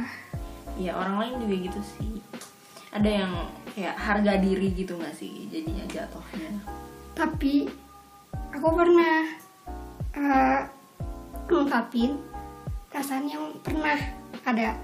Iya 0.79 0.91
orang 0.96 1.20
lain 1.20 1.34
juga 1.44 1.56
gitu 1.68 1.82
sih. 1.84 2.12
Ada 2.96 3.10
yang 3.12 3.32
kayak 3.75 3.96
harga 4.00 4.34
diri 4.39 4.72
gitu 4.72 4.96
nggak 4.96 5.12
sih 5.13 5.48
jadinya 5.48 5.84
jatuhnya. 5.88 6.51
tapi 7.12 7.68
aku 8.56 8.68
pernah 8.72 9.27
eh, 10.16 10.59
ngungkapin 11.51 12.16
perasaan 12.90 13.25
yang 13.25 13.54
pernah 13.60 13.98
ada 14.42 14.75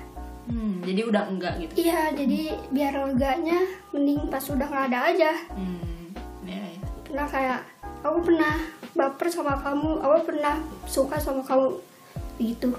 Hmm, 0.46 0.78
jadi 0.80 1.02
udah 1.04 1.26
enggak 1.26 1.58
gitu. 1.58 1.74
iya 1.82 2.13
jadi 2.13 2.54
biar 2.70 2.94
leganya 3.04 3.65
mending 3.89 4.30
pas 4.30 4.46
udah 4.46 4.62
nggak 4.63 4.86
ada 4.88 5.00
aja 5.10 5.32
Hmm, 5.50 6.13
ya, 6.46 6.62
ya. 6.62 6.78
pernah 7.02 7.26
kayak 7.26 7.60
aku 8.00 8.18
pernah 8.24 8.54
baper 8.94 9.26
sama 9.26 9.58
kamu 9.58 9.98
aku 10.00 10.18
pernah 10.24 10.56
suka 10.86 11.18
sama 11.18 11.41
kamu 11.41 11.82
gitu 12.38 12.78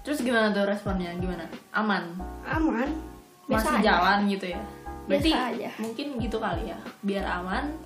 Terus 0.00 0.24
gimana 0.24 0.48
tuh 0.48 0.64
responnya? 0.64 1.12
Gimana? 1.12 1.44
Aman? 1.68 2.16
aman 2.42 2.88
biasa 3.44 3.68
Masih 3.68 3.76
aja. 3.76 3.84
jalan 3.92 4.18
gitu 4.26 4.46
ya? 4.48 4.60
Berarti 5.04 5.30
Biasa 5.30 5.48
aja. 5.52 5.70
mungkin 5.76 6.06
gitu 6.16 6.36
kali 6.38 6.62
ya. 6.64 6.78
Biar 7.02 7.24
aman. 7.28 7.76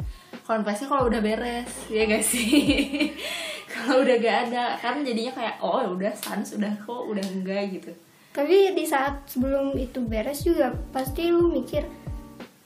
Konfesnya 0.41 0.87
kalau 0.87 1.11
udah 1.11 1.19
beres, 1.19 1.67
ya 1.89 2.07
gak 2.07 2.23
sih? 2.23 2.47
kalau 3.73 4.05
udah 4.05 4.17
gak 4.21 4.39
ada, 4.47 4.77
kan 4.77 5.01
jadinya 5.01 5.33
kayak 5.33 5.57
oh 5.59 5.81
ya 5.81 5.89
udah 5.89 6.13
sans 6.13 6.53
udah 6.53 6.69
kok 6.79 7.03
udah 7.09 7.25
enggak 7.25 7.73
gitu. 7.73 7.89
tapi 8.31 8.73
di 8.73 8.85
saat 8.85 9.25
sebelum 9.25 9.73
itu 9.75 9.99
beres 10.01 10.45
juga 10.45 10.77
pasti 10.93 11.33
lu 11.33 11.49
mikir 11.49 11.85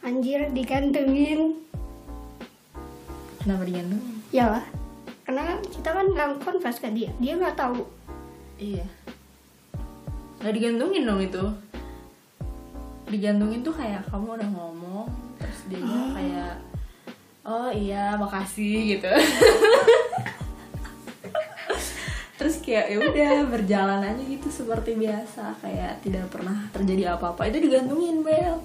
anjir 0.02 0.50
digantungin 0.50 1.54
Kenapa 3.38 3.62
digantungin? 3.62 4.18
ya 4.30 4.50
lah 4.50 4.64
karena 5.22 5.58
kita 5.62 5.90
kan 5.90 6.06
nggak 6.06 6.42
confess 6.42 6.78
ke 6.78 6.90
dia 6.90 7.10
dia 7.16 7.34
nggak 7.34 7.54
tahu 7.54 7.86
Iya. 8.56 8.88
Gak 10.40 10.48
digantungin 10.48 11.04
dong 11.04 11.20
itu. 11.20 11.44
Digantungin 13.04 13.60
tuh 13.60 13.76
kayak 13.76 14.00
kamu 14.08 14.32
udah 14.32 14.48
ngomong, 14.48 15.04
terus 15.36 15.60
dia 15.68 15.84
kayak 16.16 16.56
oh 17.44 17.68
iya 17.68 18.16
makasih 18.16 18.96
gitu. 18.96 19.12
terus 22.36 22.60
kayak 22.60 22.92
ya 22.92 22.98
udah 23.00 23.32
berjalan 23.48 24.00
aja 24.04 24.22
gitu 24.22 24.48
seperti 24.52 24.96
biasa. 24.96 25.56
Kayak 25.60 26.04
tidak 26.04 26.28
pernah 26.28 26.68
terjadi 26.72 27.16
apa-apa. 27.16 27.48
Itu 27.48 27.58
digantungin 27.64 28.20
bel. 28.20 28.60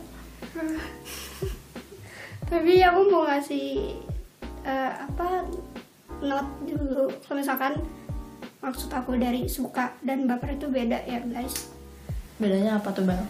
Tapi 2.51 2.83
aku 2.83 2.99
mau 3.07 3.23
ngasih 3.27 3.95
eh, 4.67 4.91
apa 4.91 5.47
note 6.19 6.51
dulu. 6.67 7.07
Kalau 7.23 7.37
misalkan 7.39 7.73
maksud 8.61 8.91
aku 8.93 9.17
dari 9.17 9.49
suka 9.49 9.95
dan 10.05 10.27
baper 10.27 10.59
itu 10.59 10.67
beda 10.67 11.01
ya 11.07 11.23
guys. 11.25 11.71
Bedanya 12.37 12.77
apa 12.77 12.91
tuh 12.91 13.07
bel? 13.07 13.23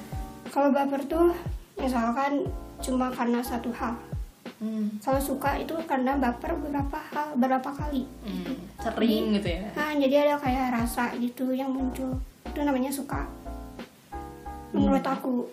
Kalau 0.49 0.73
baper 0.73 1.05
tuh 1.07 1.31
misalkan 1.79 2.49
cuma 2.81 3.13
karena 3.13 3.45
satu 3.45 3.69
hal 3.77 3.93
hmm. 4.61 5.01
kalau 5.01 5.17
suka 5.17 5.57
itu 5.57 5.73
karena 5.89 6.15
baper 6.15 6.53
beberapa 6.55 6.97
hal 7.11 7.33
beberapa 7.35 7.69
kali. 7.73 8.05
Hmm, 8.23 8.55
sering 8.77 9.35
gitu 9.41 9.49
ya? 9.49 9.65
nah 9.73 9.91
jadi 9.97 10.15
ada 10.29 10.35
kayak 10.37 10.67
rasa 10.77 11.11
gitu 11.17 11.51
yang 11.51 11.73
muncul. 11.73 12.15
Itu 12.45 12.59
namanya 12.61 12.93
suka. 12.93 13.25
Menurut 14.71 15.03
aku. 15.03 15.49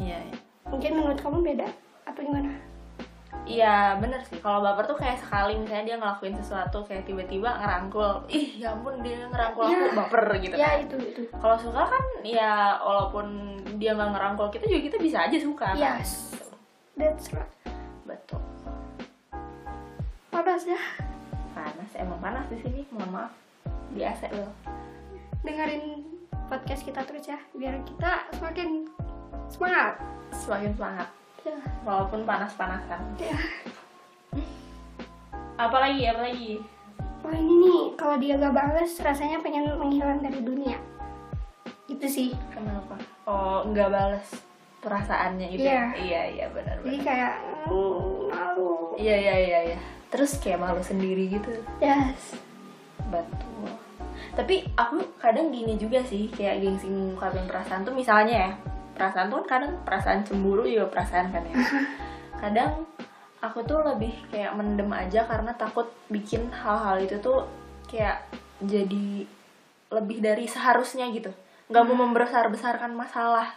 Iya 0.00 0.18
iya. 0.18 0.36
Mungkin 0.66 0.90
menurut 0.96 1.18
kamu 1.20 1.38
beda 1.44 1.68
atau 2.08 2.20
gimana? 2.24 2.50
Iya 3.48 3.96
bener 3.96 4.20
sih. 4.28 4.40
Kalau 4.44 4.60
baper 4.60 4.84
tuh 4.84 4.98
kayak 5.00 5.20
sekali 5.20 5.56
misalnya 5.56 5.94
dia 5.94 5.96
ngelakuin 5.96 6.36
sesuatu 6.36 6.84
kayak 6.84 7.08
tiba-tiba 7.08 7.48
ngerangkul. 7.48 8.28
Ih 8.28 8.60
ya 8.60 8.76
ampun 8.76 9.00
dia 9.00 9.24
ngerangkul 9.28 9.64
aku 9.64 9.72
Ya. 9.72 9.92
baper 9.96 10.24
gitu 10.40 10.54
ya 10.56 10.68
kan. 10.76 10.84
itu 10.84 10.96
itu. 11.00 11.22
Kalau 11.32 11.56
suka 11.56 11.82
kan 11.88 12.04
ya 12.24 12.76
walaupun 12.80 13.26
dia 13.80 13.96
nggak 13.96 14.10
ngerangkul 14.16 14.48
kita 14.52 14.64
juga 14.68 14.80
kita 14.92 14.96
bisa 15.00 15.18
aja 15.28 15.38
suka 15.40 15.68
kan. 15.72 16.00
Yes. 16.00 16.36
That's 16.98 17.30
right 17.30 17.57
betul. 18.08 18.40
Panas 20.32 20.64
ya? 20.64 20.80
Panas 21.52 21.90
emang 21.92 22.16
panas 22.24 22.48
di 22.48 22.56
sini 22.64 22.80
mohon 22.88 23.12
maaf. 23.12 23.32
Di 23.92 24.00
AC 24.00 24.32
loh. 24.32 24.48
Dengerin 25.44 26.08
podcast 26.48 26.82
kita 26.88 27.04
terus 27.04 27.28
ya 27.28 27.36
biar 27.52 27.84
kita 27.84 28.32
semakin 28.32 28.88
semangat. 29.52 30.00
Semakin 30.32 30.72
semangat. 30.72 31.08
Ya. 31.44 31.60
Walaupun 31.84 32.24
panas-panasan. 32.24 33.00
Ya. 33.20 33.36
Apalagi 35.60 36.08
apalagi 36.08 36.64
oh 37.28 37.34
ini 37.34 37.54
nih 37.60 37.82
kalau 37.98 38.16
dia 38.16 38.40
gak 38.40 38.56
bales 38.56 38.94
rasanya 39.04 39.42
pengen 39.44 39.68
menghilang 39.76 40.24
dari 40.24 40.40
dunia. 40.40 40.80
Itu 41.84 42.08
sih. 42.08 42.32
Kenapa? 42.54 42.96
Oh 43.28 43.68
nggak 43.68 43.92
bales 43.92 44.47
perasaannya 44.78 45.48
itu 45.52 45.66
Iya. 45.66 45.82
iya 45.98 46.22
iya 46.28 46.46
benar 46.50 46.78
jadi 46.80 46.98
kayak 47.02 47.32
malu 47.66 48.94
iya 48.96 49.16
iya 49.16 49.34
iya 49.36 49.58
iya 49.74 49.78
terus 50.08 50.38
kayak 50.38 50.62
malu 50.62 50.80
sendiri 50.80 51.28
gitu 51.28 51.50
yes 51.78 52.38
Betul. 53.08 53.72
Tapi 54.36 54.68
aku 54.76 55.00
kadang 55.16 55.48
gini 55.48 55.80
juga 55.80 56.04
sih, 56.04 56.28
kayak 56.28 56.60
gengsi 56.60 56.86
ngungkapin 56.86 57.48
perasaan 57.48 57.82
tuh 57.82 57.96
misalnya 57.96 58.34
ya, 58.36 58.50
perasaan 58.92 59.32
tuh 59.32 59.40
kan 59.42 59.64
kadang 59.64 59.72
perasaan 59.82 60.20
cemburu 60.28 60.68
juga 60.68 60.92
perasaan 60.92 61.32
kan 61.32 61.42
ya. 61.48 61.56
Kadang 62.42 62.84
aku 63.40 63.64
tuh 63.64 63.80
lebih 63.82 64.12
kayak 64.28 64.54
mendem 64.54 64.90
aja 64.92 65.24
karena 65.24 65.56
takut 65.56 65.88
bikin 66.06 66.52
hal-hal 66.52 67.00
itu 67.00 67.16
tuh 67.18 67.48
kayak 67.88 68.28
jadi 68.60 69.24
lebih 69.90 70.18
dari 70.20 70.44
seharusnya 70.44 71.08
gitu. 71.10 71.32
Nggak 71.66 71.82
mau 71.88 72.04
membesar-besarkan 72.04 72.92
masalah 72.92 73.56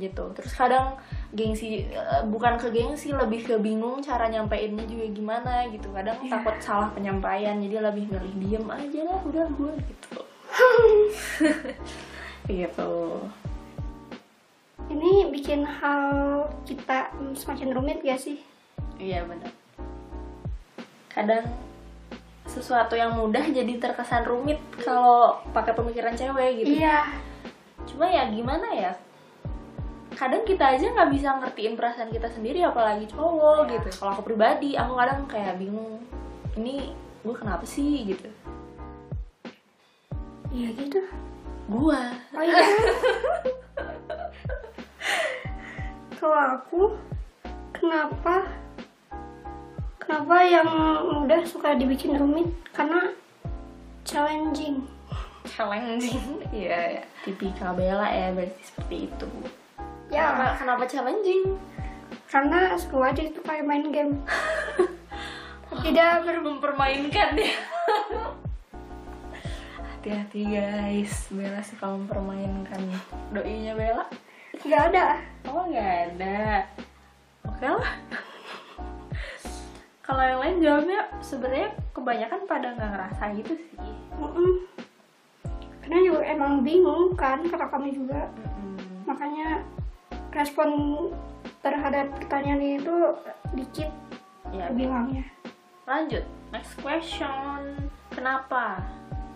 gitu. 0.00 0.32
Terus 0.32 0.50
kadang 0.50 0.96
gengsi 1.30 1.84
eh, 1.86 2.22
bukan 2.24 2.56
ke 2.56 2.72
gengsi 2.72 3.12
lebih 3.12 3.44
ke 3.44 3.54
bingung 3.60 4.00
cara 4.00 4.26
nyampeinnya 4.26 4.88
juga 4.88 5.06
gimana 5.12 5.68
gitu. 5.68 5.92
Kadang 5.92 6.16
Iya. 6.24 6.32
takut 6.34 6.56
salah 6.58 6.88
penyampaian 6.90 7.60
jadi 7.60 7.84
lebih 7.84 8.08
milih 8.08 8.34
diem 8.40 8.66
aja 8.66 9.00
lah 9.04 9.20
udah 9.22 9.46
gue 9.46 9.72
gitu. 9.84 10.18
Gitu. 12.50 12.92
Ini 14.90 15.30
bikin 15.30 15.62
hal 15.62 16.02
kita 16.66 17.14
semakin 17.38 17.70
rumit 17.70 18.02
gak 18.02 18.18
sih? 18.18 18.42
iya 18.98 19.24
benar 19.24 19.48
kadang 21.10 21.42
sesuatu 22.44 22.94
yang 22.94 23.16
mudah 23.16 23.42
jadi 23.58 23.80
terkesan 23.80 24.28
rumit 24.28 24.60
kalau 24.84 25.40
pakai 25.50 25.72
pemikiran 25.72 26.14
cewek 26.14 26.62
gitu. 26.62 26.78
Iya. 26.78 27.08
cuma 27.88 28.06
ya 28.06 28.28
gimana 28.28 28.68
ya 28.70 28.92
kadang 30.14 30.42
kita 30.42 30.74
aja 30.74 30.86
nggak 30.90 31.10
bisa 31.10 31.28
ngertiin 31.38 31.74
perasaan 31.74 32.10
kita 32.10 32.28
sendiri 32.28 32.62
apalagi 32.62 33.06
cowok 33.08 33.70
gitu 33.70 33.88
kalau 33.98 34.12
aku 34.14 34.22
pribadi 34.26 34.74
aku 34.74 34.92
kadang 34.94 35.24
kayak 35.26 35.56
bingung 35.56 36.02
ini 36.58 36.90
gue 37.20 37.34
kenapa 37.34 37.62
sih 37.64 38.04
gitu 38.06 38.28
Iya 40.50 40.74
gitu. 40.74 40.98
gua 41.70 42.10
Oh 42.34 42.42
iya. 42.42 42.58
Kalau 46.18 46.58
aku, 46.58 46.82
kenapa 47.70 48.50
kenapa 49.96 50.36
yang 50.42 50.66
mudah 51.06 51.46
suka 51.46 51.78
dibikin 51.78 52.18
rumit? 52.18 52.50
Karena 52.74 53.14
challenging. 54.02 54.82
challenging 55.46 56.42
iya 56.52 56.98
ya. 56.98 57.04
tipikal 57.22 57.72
Bella 57.72 58.10
ya 58.10 58.34
berarti 58.34 58.60
seperti 58.60 58.96
itu 59.06 59.28
Ya, 60.10 60.34
kenapa, 60.34 60.54
kenapa 60.58 60.84
challenging 60.90 61.42
karena 62.30 62.74
seru 62.78 63.02
aja 63.02 63.22
itu 63.22 63.40
kayak 63.42 63.66
main 63.66 63.86
game. 63.94 64.18
Tidak 65.86 66.26
ber 66.26 66.36
mempermainkan 66.42 67.38
ya 67.38 67.54
hati-hati 70.00 70.48
guys 70.48 71.28
Bella 71.28 71.60
suka 71.60 71.92
mempermainkan 71.92 72.80
doinya 73.36 73.76
Bella 73.76 74.08
nggak 74.64 74.82
ada. 74.92 75.20
Oh 75.44 75.68
nggak 75.68 76.16
ada. 76.16 76.64
Oke 77.44 77.68
lah. 77.68 77.92
Kalau 80.00 80.22
yang 80.24 80.40
lain 80.40 80.56
jawabnya 80.64 81.00
sebenarnya 81.20 81.68
kebanyakan 81.92 82.48
pada 82.48 82.72
nggak 82.80 82.90
ngerasa 82.96 83.22
gitu 83.44 83.52
sih. 83.60 83.76
Mm-mm. 84.16 84.64
Karena 85.84 85.98
juga 86.00 86.20
emang 86.24 86.64
bingung 86.64 87.12
kan 87.12 87.44
kata 87.44 87.68
kami 87.68 87.92
juga. 87.92 88.24
Mm-mm. 88.40 89.04
Makanya 89.04 89.60
respon 90.30 90.68
terhadap 91.60 92.10
pertanyaan 92.16 92.80
itu 92.80 92.94
dikit 93.54 93.90
Ya, 94.50 94.66
bilangnya. 94.68 95.22
lanjut. 95.84 96.26
Next 96.50 96.74
question. 96.76 97.78
Kenapa 98.10 98.82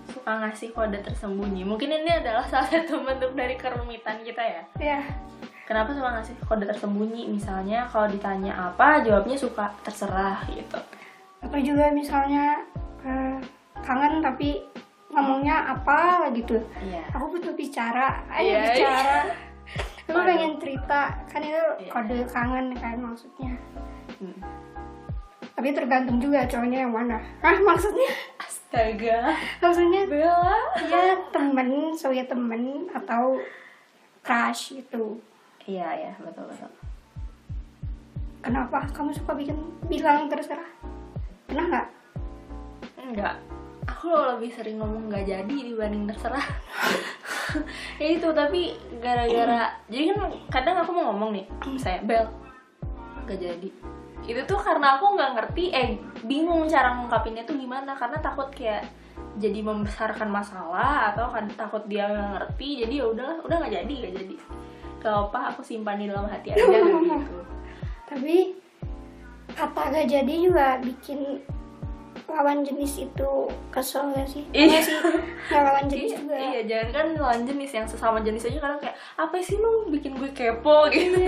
suka 0.05 0.43
ngasih 0.43 0.75
kode 0.75 0.99
tersembunyi? 1.01 1.63
Mungkin 1.63 1.87
ini 1.87 2.11
adalah 2.11 2.43
salah 2.45 2.67
satu 2.67 2.99
bentuk 3.01 3.31
dari 3.33 3.55
kerumitan 3.55 4.19
kita 4.21 4.43
ya. 4.43 4.63
Ya, 4.77 5.01
Kenapa 5.65 5.95
suka 5.95 6.19
ngasih 6.19 6.35
kode 6.45 6.67
tersembunyi? 6.67 7.31
Misalnya 7.31 7.87
kalau 7.87 8.11
ditanya 8.11 8.75
apa, 8.75 9.01
jawabnya 9.01 9.39
suka 9.39 9.71
terserah 9.81 10.43
gitu. 10.51 10.77
atau 11.39 11.61
juga 11.61 11.93
misalnya 11.93 12.65
eh, 13.07 13.37
kangen 13.81 14.19
tapi 14.19 14.67
ngomongnya 15.09 15.79
apa 15.79 16.27
gitu. 16.35 16.59
Iya. 16.83 17.07
Aku 17.15 17.31
butuh 17.31 17.55
bicara, 17.55 18.19
ayo 18.35 18.51
Iya, 18.51 18.59
bicara. 18.67 19.19
Waduh. 20.13 20.27
pengen 20.27 20.53
cerita, 20.61 21.01
kan 21.25 21.41
itu 21.41 21.63
Iya. 21.81 21.91
kode 21.91 22.19
kangen 22.29 22.67
kan 22.77 22.97
maksudnya. 23.01 23.55
Hmm. 24.21 24.39
Tapi 25.55 25.69
tergantung 25.73 26.19
juga 26.21 26.45
cowoknya 26.45 26.85
yang 26.85 26.93
mana. 26.93 27.17
Ah 27.41 27.57
maksudnya, 27.57 28.11
Astaga. 28.37 29.33
maksudnya 29.63 30.03
Bella. 30.05 30.59
ya 30.85 31.17
temen, 31.31 31.95
soalnya 31.95 32.27
temen 32.27 32.91
atau 32.91 33.39
crush 34.21 34.77
gitu. 34.77 35.17
Iya, 35.65 35.89
iya, 35.97 36.13
betul 36.21 36.45
betul. 36.51 36.69
Kenapa 38.45 38.85
kamu 38.93 39.17
suka 39.17 39.33
bikin 39.33 39.57
bilang 39.89 40.29
terserah? 40.29 40.69
Pernah 41.49 41.65
nggak? 41.65 41.89
Enggak. 43.01 43.37
Aku 43.85 44.09
lebih 44.13 44.51
sering 44.53 44.81
ngomong 44.81 45.13
nggak 45.13 45.27
jadi 45.29 45.55
dibanding 45.55 46.09
terserah. 46.09 46.45
ya 48.03 48.09
itu 48.11 48.29
tapi 48.35 48.75
gara-gara 48.99 49.79
jadi 49.87 50.11
kan 50.11 50.33
kadang 50.51 50.77
aku 50.83 50.91
mau 50.91 51.15
ngomong 51.15 51.31
nih 51.37 51.47
saya 51.85 52.01
bel 52.03 52.27
nggak 53.25 53.39
jadi. 53.41 53.69
Itu 54.25 54.41
tuh 54.49 54.61
karena 54.61 54.97
aku 54.97 55.17
nggak 55.17 55.33
ngerti 55.37 55.65
eh 55.73 56.01
bingung 56.25 56.65
cara 56.69 56.97
ngungkapinnya 56.97 57.45
tuh 57.45 57.57
gimana 57.61 57.93
karena 57.93 58.17
takut 58.21 58.49
kayak 58.53 58.89
jadi 59.37 59.61
membesarkan 59.67 60.31
masalah 60.31 61.13
atau 61.13 61.29
kan 61.29 61.45
takut 61.53 61.85
dia 61.91 62.07
nggak 62.07 62.31
ngerti 62.39 62.87
jadi 62.87 62.95
ya 63.03 63.07
udahlah 63.11 63.37
udah 63.45 63.57
nggak 63.61 63.75
jadi 63.85 63.93
nggak 63.93 64.15
jadi. 64.25 64.37
Kalau 65.05 65.29
apa 65.29 65.53
aku 65.53 65.61
simpan 65.61 66.01
di 66.01 66.09
dalam 66.09 66.25
hati 66.25 66.57
aja 66.57 66.65
gitu. 66.65 67.41
Tapi 68.09 68.65
kata 69.55 69.83
gak 69.93 70.09
jadi 70.11 70.35
juga 70.41 70.81
bikin 70.83 71.41
lawan 72.25 72.65
jenis 72.65 73.07
itu 73.07 73.31
kesel 73.69 74.11
gak 74.17 74.27
sih? 74.27 74.43
Iya. 74.51 74.65
Iya 74.67 74.81
sih, 74.81 74.97
lawan 75.53 75.85
jenis 75.87 76.11
iya, 76.11 76.19
juga. 76.19 76.35
iya 76.37 76.61
jangan 76.65 76.89
kan 76.91 77.07
lawan 77.21 77.43
jenis 77.45 77.71
yang 77.77 77.87
sesama 77.87 78.19
jenis 78.25 78.49
aja 78.49 78.59
kadang 78.59 78.81
kayak 78.81 78.97
apa 79.21 79.37
sih 79.45 79.57
lu 79.61 79.89
bikin 79.93 80.17
gue 80.17 80.31
kepo 80.33 80.89
gitu 80.95 81.21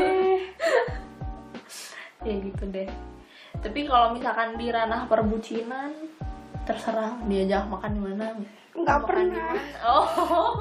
ya 2.27 2.35
gitu 2.43 2.65
deh 2.73 2.89
tapi 3.63 3.87
kalau 3.87 4.13
misalkan 4.17 4.59
di 4.59 4.69
ranah 4.73 5.07
perbucinan 5.07 5.95
terserah 6.67 7.15
diajak 7.31 7.65
makan 7.71 7.93
di 7.95 8.03
mana 8.03 8.27
Nggak 8.77 8.99
Makan 9.01 9.09
pernah. 9.09 9.25
di 9.25 9.57
mana? 9.57 9.63
oh 9.89 10.53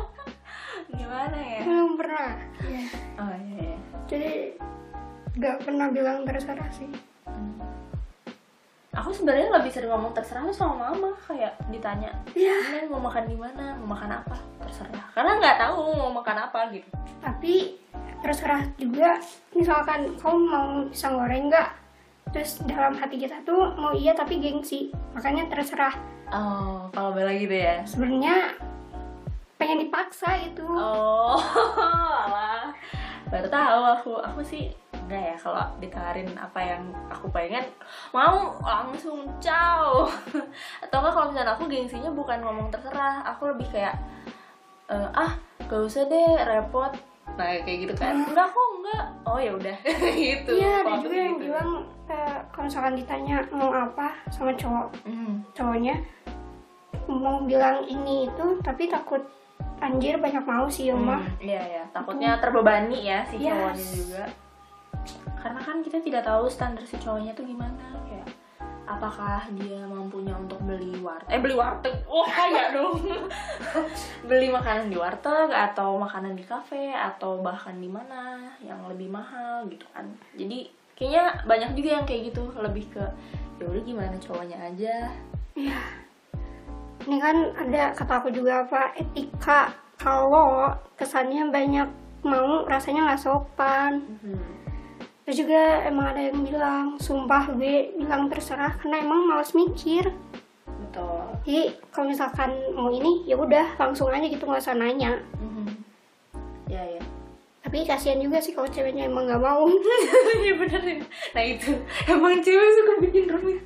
gimana 0.88 1.38
ya 1.42 1.60
Belum 1.68 1.92
pernah. 2.00 2.30
Iya. 2.64 2.84
oh 3.20 3.36
iya, 3.36 3.58
iya. 3.60 3.78
Jadi 4.08 4.32
nggak 5.36 5.58
pernah 5.68 5.88
bilang 5.92 6.24
terserah 6.24 6.70
sih. 6.72 6.88
Hmm. 7.28 7.60
Aku 8.96 9.12
sebenarnya 9.12 9.52
lebih 9.52 9.72
sering 9.76 9.92
ngomong 9.92 10.16
terserah 10.16 10.48
tuh 10.48 10.56
sama 10.56 10.90
mama 10.90 11.12
kayak 11.28 11.60
ditanya. 11.68 12.10
"Ini 12.32 12.88
mau 12.88 13.04
makan 13.04 13.28
di 13.28 13.36
mana 13.36 13.76
mau 13.78 13.94
makan 13.94 14.24
apa 14.24 14.40
terserah 14.64 15.06
karena 15.12 15.32
nggak 15.38 15.58
tahu 15.60 15.94
mau 16.00 16.12
makan 16.16 16.38
apa 16.50 16.60
gitu 16.72 16.88
Tapi 17.20 17.76
terserah 18.24 18.62
juga. 18.80 19.22
Misalkan 19.54 20.18
kamu 20.18 20.38
mau 20.50 20.70
pisang 20.90 21.20
goreng 21.20 21.52
nggak? 21.52 21.70
Terus 22.34 22.62
dalam 22.66 22.98
hati 22.98 23.22
kita 23.22 23.38
tuh 23.46 23.76
mau 23.78 23.94
iya 23.94 24.16
tapi 24.18 24.42
gengsi. 24.42 24.90
Makanya 25.14 25.46
terserah. 25.52 25.94
oh 26.34 26.90
kalau 26.90 27.14
bela 27.14 27.30
gitu 27.38 27.54
ya 27.54 27.86
Sebenarnya 27.86 28.50
pengen 29.62 29.88
dipaksa 29.88 30.36
itu. 30.42 30.66
Oh, 30.66 31.38
alah. 32.26 32.74
Baru 33.30 33.48
tahu 33.50 33.82
aku. 33.98 34.14
Aku 34.22 34.42
sih 34.42 34.74
enggak 35.06 35.22
ya 35.24 35.36
kalau 35.38 35.62
ditawarin 35.78 36.30
apa 36.34 36.60
yang 36.60 36.82
aku 37.08 37.30
pengen 37.30 37.62
mau 38.10 38.58
langsung 38.58 39.22
caw. 39.38 40.10
Atau 40.84 40.98
enggak 40.98 41.14
kalau 41.14 41.28
misalnya 41.30 41.54
aku 41.54 41.64
gengsinya 41.66 42.10
bukan 42.10 42.42
ngomong 42.42 42.68
terserah, 42.68 43.22
aku 43.24 43.54
lebih 43.54 43.70
kayak 43.70 43.94
eh, 44.88 45.10
ah, 45.14 45.38
gak 45.64 45.82
usah 45.82 46.06
deh 46.06 46.42
repot. 46.44 46.90
Nah, 47.36 47.52
kayak 47.62 47.78
gitu 47.84 47.94
kan. 47.96 48.18
Enggak 48.24 48.50
kok, 48.50 48.68
enggak. 48.76 49.06
Oh, 49.24 49.38
ya 49.38 49.52
udah. 49.54 49.78
gitu. 50.18 50.50
Iya, 50.52 50.72
ada 50.82 50.94
juga 51.00 51.16
yang 51.16 51.36
gitu. 51.36 51.46
bilang 51.50 51.70
eh, 52.06 52.38
kalau 52.50 52.66
misalkan 52.66 52.94
ditanya 52.96 53.36
mau 53.50 53.70
apa 53.70 54.08
sama 54.30 54.54
cowok 54.54 54.88
Hmm. 55.06 55.42
cowoknya 55.52 55.96
mau 57.06 57.38
bilang 57.42 57.86
ini 57.86 58.26
itu 58.26 58.46
tapi 58.62 58.90
takut 58.90 59.22
anjir 59.78 60.18
banyak 60.18 60.42
mau 60.42 60.66
sih 60.66 60.90
Oma. 60.90 61.22
Hmm, 61.22 61.38
Iya 61.38 61.62
ya, 61.62 61.84
takutnya 61.92 62.38
terbebani 62.40 63.06
ya 63.06 63.22
si 63.26 63.38
Yes. 63.38 63.52
cowoknya 63.52 63.90
juga. 63.94 64.24
Karena 65.40 65.62
kan 65.62 65.86
kita 65.86 66.02
tidak 66.02 66.26
tahu 66.26 66.50
standar 66.50 66.82
si 66.86 66.98
cowoknya 66.98 67.38
tuh 67.38 67.46
gimana 67.46 68.02
kayak 68.10 68.26
apakah 68.86 69.42
dia 69.58 69.82
mampunya 69.86 70.34
untuk 70.38 70.62
beli 70.62 70.94
warteg? 71.02 71.30
Eh 71.34 71.40
beli 71.42 71.56
warteg. 71.58 71.94
Oh 72.06 72.26
kaya 72.26 72.70
dong. 72.78 73.02
Beli 74.26 74.48
makanan 74.54 74.94
di 74.94 74.98
warteg 74.98 75.50
atau 75.50 75.98
makanan 75.98 76.38
di 76.38 76.46
kafe 76.46 76.94
atau 76.94 77.42
bahkan 77.42 77.78
di 77.82 77.90
mana 77.90 78.54
yang 78.62 78.86
lebih 78.86 79.10
mahal 79.10 79.66
gitu 79.70 79.86
kan. 79.92 80.06
Jadi 80.38 80.70
kayaknya 80.94 81.46
banyak 81.46 81.72
juga 81.78 81.90
yang 82.02 82.06
kayak 82.06 82.22
gitu. 82.34 82.44
Lebih 82.58 82.86
ke 82.94 83.06
ya 83.56 83.66
udah 83.66 83.84
gimana 83.84 84.16
cowoknya 84.22 84.58
aja? 84.62 84.96
Iya. 85.58 85.80
Ini 87.06 87.18
kan 87.22 87.38
ada 87.54 87.94
kata 87.94 88.14
aku 88.22 88.30
juga 88.34 88.66
apa 88.66 88.94
etika. 88.98 89.74
Kalau 89.96 90.74
kesannya 90.98 91.50
banyak 91.50 91.90
mau 92.26 92.66
rasanya 92.66 93.14
nggak 93.14 93.22
sopan. 93.22 94.02
Hmm. 94.22 94.65
Terus 95.26 95.42
juga 95.42 95.82
emang 95.90 96.14
ada 96.14 96.22
yang 96.22 96.46
bilang 96.46 97.02
sumpah 97.02 97.50
gue 97.58 97.98
bilang 97.98 98.30
terserah 98.30 98.78
karena 98.78 99.02
emang 99.02 99.26
males 99.26 99.58
mikir. 99.58 100.14
betul 100.66 101.26
Jadi 101.42 101.74
kalau 101.90 102.14
misalkan 102.14 102.54
mau 102.78 102.94
ini 102.94 103.26
ya 103.26 103.34
udah 103.34 103.74
langsung 103.82 104.14
aja 104.14 104.22
gitu 104.22 104.46
nggak 104.46 104.62
usah 104.62 104.78
nanya. 104.78 105.18
Mhm. 105.42 105.66
ya 106.70 106.82
ya 106.82 107.02
Tapi 107.66 107.82
kasihan 107.90 108.22
juga 108.22 108.38
sih 108.38 108.54
kalau 108.54 108.70
ceweknya 108.70 109.10
emang 109.10 109.26
nggak 109.26 109.42
mau 109.42 109.66
Iya 110.46 110.54
bener 110.62 110.82
ya. 110.86 110.98
Nah 111.34 111.44
itu 111.44 111.74
emang 112.06 112.38
cewek 112.46 112.70
suka 112.78 112.94
bikin 113.02 113.26
rumit. 113.26 113.66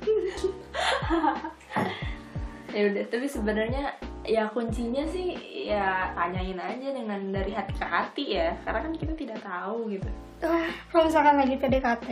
ya 2.74 2.80
udah, 2.88 3.04
tapi 3.12 3.26
sebenarnya 3.28 3.92
ya 4.30 4.46
kuncinya 4.54 5.02
sih 5.10 5.34
ya 5.66 6.14
tanyain 6.14 6.54
aja 6.54 6.88
dengan 6.94 7.34
dari 7.34 7.50
hati 7.50 7.74
ke 7.74 7.82
hati 7.82 8.24
ya, 8.38 8.54
karena 8.62 8.86
kan 8.86 8.92
kita 8.94 9.12
tidak 9.18 9.38
tahu 9.42 9.90
gitu. 9.90 10.06
Ah, 10.46 10.70
kalau 10.94 11.10
misalkan 11.10 11.34
lagi 11.34 11.58
PDKT 11.58 12.08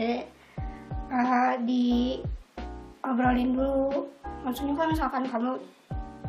ah, 1.15 1.55
di 1.63 2.19
obrolin 3.07 3.55
dulu 3.55 4.11
maksudnya 4.43 4.75
kan 4.75 4.91
misalkan 4.91 5.23
kamu 5.25 5.51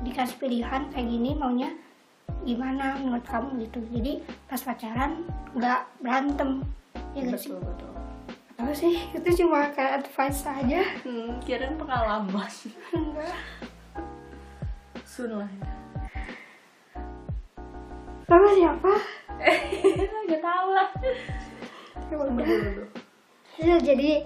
dikasih 0.07 0.37
pilihan 0.41 0.89
kayak 0.95 1.07
gini 1.07 1.37
maunya 1.37 1.71
gimana 2.47 2.97
menurut 2.97 3.27
kamu 3.27 3.69
gitu 3.69 3.85
jadi 3.93 4.25
pas 4.49 4.63
pacaran 4.65 5.27
nggak 5.53 5.81
berantem 6.01 6.65
ya 7.13 7.27
gak 7.27 7.37
sih 7.37 7.53
betul 7.53 7.61
betul. 7.61 7.93
apa 8.61 8.73
sih 8.73 8.95
itu 9.13 9.29
cuma 9.45 9.69
kayak 9.77 10.05
advice 10.05 10.47
aja 10.47 10.81
Hmm, 11.05 11.37
kirain 11.45 11.77
pengalaman. 11.77 12.49
enggak 12.97 13.35
Sun 15.11 15.35
lah. 15.35 15.51
Sama 18.31 18.49
siapa 18.55 18.93
Gak 20.31 20.39
tau 20.39 20.69
lah. 20.71 20.89
ya 22.07 22.15
udah 22.15 22.47
ya, 23.59 23.77
jadi 23.83 24.23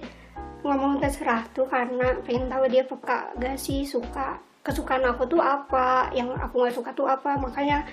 ngomong 0.61 1.01
terserah 1.01 1.45
tuh 1.53 1.65
karena 1.65 2.17
pengen 2.25 2.49
tahu 2.49 2.69
dia 2.69 2.85
peka 2.85 3.33
gak 3.37 3.57
sih 3.57 3.85
suka 3.85 4.37
kesukaan 4.61 5.05
aku 5.05 5.25
tuh 5.25 5.41
apa 5.41 6.09
yang 6.13 6.33
aku 6.33 6.65
nggak 6.65 6.73
suka 6.73 6.91
tuh 6.93 7.05
apa 7.05 7.37
makanya 7.37 7.85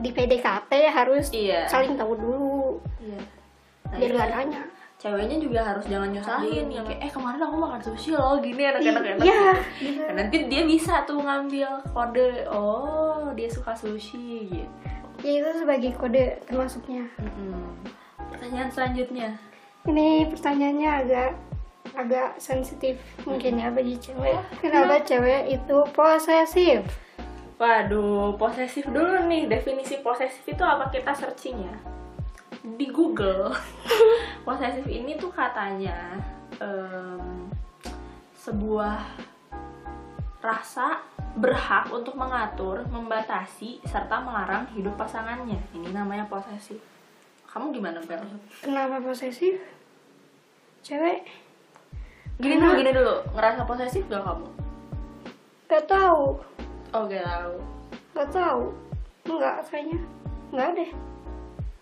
di 0.00 0.12
PDKT 0.12 0.72
harus 0.88 1.28
Iya. 1.32 1.68
saling 1.68 1.96
tahu 1.96 2.16
dulu 2.16 2.80
Iya. 3.00 3.20
Nah, 3.88 3.96
biar 3.96 4.10
iya. 4.12 4.18
gak 4.20 4.30
nanya 4.32 4.62
ceweknya 5.00 5.36
juga 5.40 5.60
harus 5.64 5.84
jangan 5.88 6.12
nyusahin 6.12 6.68
yang 6.68 6.84
kayak 6.84 7.00
eh 7.00 7.10
kemarin 7.10 7.40
aku 7.40 7.56
makan 7.56 7.80
sushi 7.80 8.12
loh 8.12 8.36
gini 8.36 8.60
enak-enak 8.60 9.04
enak 9.16 9.24
iya 9.24 9.44
gitu. 9.80 10.00
Nah, 10.04 10.12
nanti 10.20 10.36
dia 10.52 10.62
bisa 10.68 11.08
tuh 11.08 11.16
ngambil 11.20 11.68
kode 11.96 12.44
oh 12.52 13.32
dia 13.32 13.48
suka 13.48 13.72
sushi 13.72 14.52
gitu 14.52 14.68
ya 15.20 15.32
itu 15.40 15.50
sebagai 15.60 15.90
kode 15.96 16.40
termasuknya. 16.48 17.04
Mm-mm. 17.20 17.76
pertanyaan 18.30 18.70
selanjutnya. 18.72 19.36
Ini 19.84 20.28
pertanyaannya 20.32 20.90
agak 21.04 21.30
agak 21.96 22.28
sensitif. 22.40 22.96
Mungkin 23.24 23.60
ya 23.60 23.68
bagi 23.72 23.96
cewek. 24.00 24.38
Kenapa 24.60 25.02
cewek 25.04 25.60
itu 25.60 25.78
posesif? 25.92 26.80
Waduh 27.60 28.40
posesif 28.40 28.88
dulu 28.88 29.28
nih. 29.28 29.48
Definisi 29.50 30.00
posesif 30.00 30.44
itu 30.48 30.64
apa? 30.64 30.88
Kita 30.88 31.12
searching 31.12 31.68
ya. 31.68 31.76
Di 32.60 32.88
Google. 32.92 33.52
Posesif 34.46 34.84
ini 34.88 35.16
tuh 35.16 35.32
katanya 35.32 36.16
em, 36.60 37.48
sebuah 38.36 39.00
rasa 40.40 41.00
berhak 41.38 41.86
untuk 41.90 42.14
mengatur, 42.14 42.82
membatasi, 42.90 43.78
serta 43.84 44.18
melarang 44.18 44.66
hidup 44.74 44.98
pasangannya. 44.98 45.58
Ini 45.70 45.94
namanya 45.94 46.26
posesif. 46.26 46.80
Kamu 47.46 47.70
gimana, 47.70 47.98
Bel? 48.02 48.22
kenapa 48.62 48.98
posesif 48.98 49.58
cewek 50.80 51.26
Gini 52.40 52.56
dulu, 52.56 52.72
gini 52.72 52.90
dulu. 52.90 53.14
Ngerasa 53.36 53.66
posesif 53.66 54.06
gak 54.06 54.22
kamu? 54.22 54.48
gak 55.66 55.84
tahu 55.86 56.40
Oh, 56.90 57.02
gak 57.06 57.22
tahu. 57.22 57.54
gak 58.10 58.30
tahu 58.32 58.64
enggak 59.22 59.62
kayaknya 59.68 59.98
enggak 60.50 60.70
deh 60.74 60.90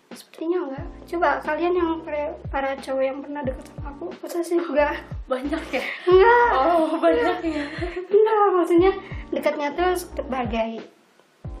sepertinya 0.09 0.57
enggak 0.63 0.85
coba 1.07 1.29
kalian 1.39 1.73
yang 1.73 1.91
para, 2.01 2.21
para 2.49 2.69
cowok 2.75 3.03
yang 3.03 3.19
pernah 3.19 3.41
deket 3.41 3.65
sama 3.67 3.89
aku 3.91 4.05
posesif 4.17 4.61
enggak 4.63 4.95
Banyak 5.25 5.63
ya? 5.69 5.83
enggak 6.03 6.49
Oh, 6.55 6.89
banyak 6.97 7.37
ya. 7.43 7.63
enggak 8.03 8.43
maksudnya 8.51 8.91
dekatnya 9.29 9.69
tuh 9.71 9.91
sebagai 9.95 10.71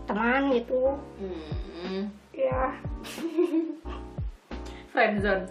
teman 0.03 0.49
gitu 0.49 0.97
Hmm. 1.79 2.09
ya 2.31 2.73
Friendzone. 4.89 5.45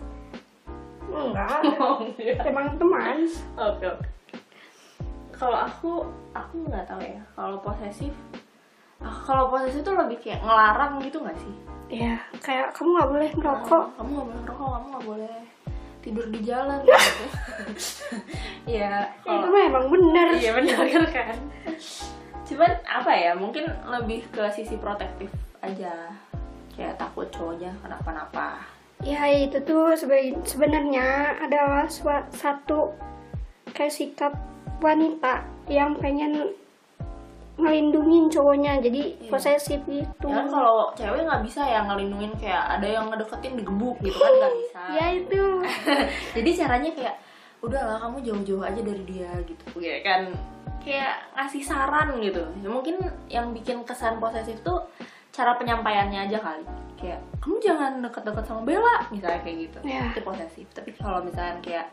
enggak 1.08 1.62
Oh, 1.80 2.02
iya. 2.16 2.34
emang 2.42 2.74
teman 2.76 3.24
Oke, 3.54 3.86
oke. 3.86 4.06
Kalau 5.30 5.58
aku, 5.62 5.92
aku 6.34 6.54
nggak 6.66 6.82
tahu 6.84 6.98
ya. 6.98 7.22
Kalau 7.32 7.62
posesif, 7.62 8.10
kalau 8.98 9.48
posesif 9.48 9.80
itu 9.80 9.92
lebih 9.94 10.18
kayak 10.18 10.40
ngelarang 10.42 10.98
gitu 11.02 11.18
nggak 11.22 11.38
sih? 11.38 11.54
ya 11.88 12.20
kayak 12.44 12.76
kamu 12.76 13.00
nggak 13.00 13.08
boleh 13.08 13.30
merokok 13.32 13.84
Kamu 13.96 14.10
nggak 14.12 14.26
boleh 14.28 14.40
ngerokok, 14.44 14.68
kamu 14.68 14.86
nggak 14.92 15.06
boleh 15.08 15.36
tidur 15.98 16.26
di 16.28 16.40
jalan 16.44 16.78
gitu. 16.84 17.24
ya, 18.78 19.08
itu 19.24 19.28
kalau 19.28 19.50
mah 19.50 19.62
emang 19.66 19.86
bener 19.90 20.26
iya 20.36 20.52
benar 20.54 21.04
kan. 21.10 21.36
Cuman 22.48 22.72
apa 22.86 23.12
ya? 23.12 23.32
Mungkin 23.36 23.64
lebih 23.84 24.24
ke 24.32 24.40
sisi 24.54 24.78
protektif 24.80 25.28
aja. 25.60 26.12
Kayak 26.72 26.96
takut 26.96 27.28
cowoknya 27.34 27.74
kenapa-napa. 27.82 28.62
ya 28.98 29.30
itu 29.30 29.58
tuh 29.62 29.94
sebenarnya 30.42 31.38
adalah 31.38 31.86
satu 32.34 32.94
kayak 33.70 33.94
sikap 33.94 34.32
wanita 34.82 35.46
yang 35.70 35.94
pengen 35.98 36.50
ngelindungin 37.58 38.30
cowoknya 38.30 38.78
jadi 38.78 39.02
Iya. 39.18 39.28
posesif 39.28 39.80
gitu 39.84 40.26
Ya 40.26 40.36
kan 40.36 40.46
kalau 40.48 40.94
cewek 40.94 41.22
nggak 41.22 41.42
bisa 41.42 41.62
ya 41.62 41.82
ngelindungin 41.82 42.32
kayak 42.38 42.78
ada 42.78 42.86
yang 42.86 43.10
ngedeketin 43.10 43.58
digebuk 43.58 43.98
gitu 43.98 44.14
kan 44.14 44.32
nggak 44.32 44.54
bisa. 44.56 44.80
ya 44.94 45.06
itu 45.12 45.42
Jadi 46.38 46.50
caranya 46.54 46.90
kayak 46.92 47.16
udahlah 47.58 47.98
kamu 47.98 48.22
jauh-jauh 48.22 48.62
aja 48.62 48.78
dari 48.78 49.02
dia 49.02 49.30
gitu. 49.42 49.64
Kayak 49.74 50.00
kan 50.02 50.20
kayak 50.78 51.14
ngasih 51.34 51.62
saran 51.62 52.08
gitu. 52.22 52.42
Ya, 52.62 52.68
mungkin 52.70 52.96
yang 53.26 53.50
bikin 53.50 53.82
kesan 53.82 54.16
posesif 54.16 54.62
tuh 54.62 54.86
cara 55.28 55.58
penyampaiannya 55.58 56.30
aja 56.30 56.38
kali. 56.38 56.62
Kayak 56.94 57.18
kamu 57.38 57.58
jangan 57.58 57.92
deket-deket 58.00 58.44
sama 58.46 58.62
Bella 58.62 58.96
misalnya 59.10 59.42
kayak 59.42 59.58
gitu. 59.66 59.78
Ya. 59.82 60.06
Itu 60.08 60.22
posesif. 60.22 60.66
Tapi 60.70 60.94
kalau 60.94 61.18
misalnya 61.20 61.58
kayak 61.58 61.86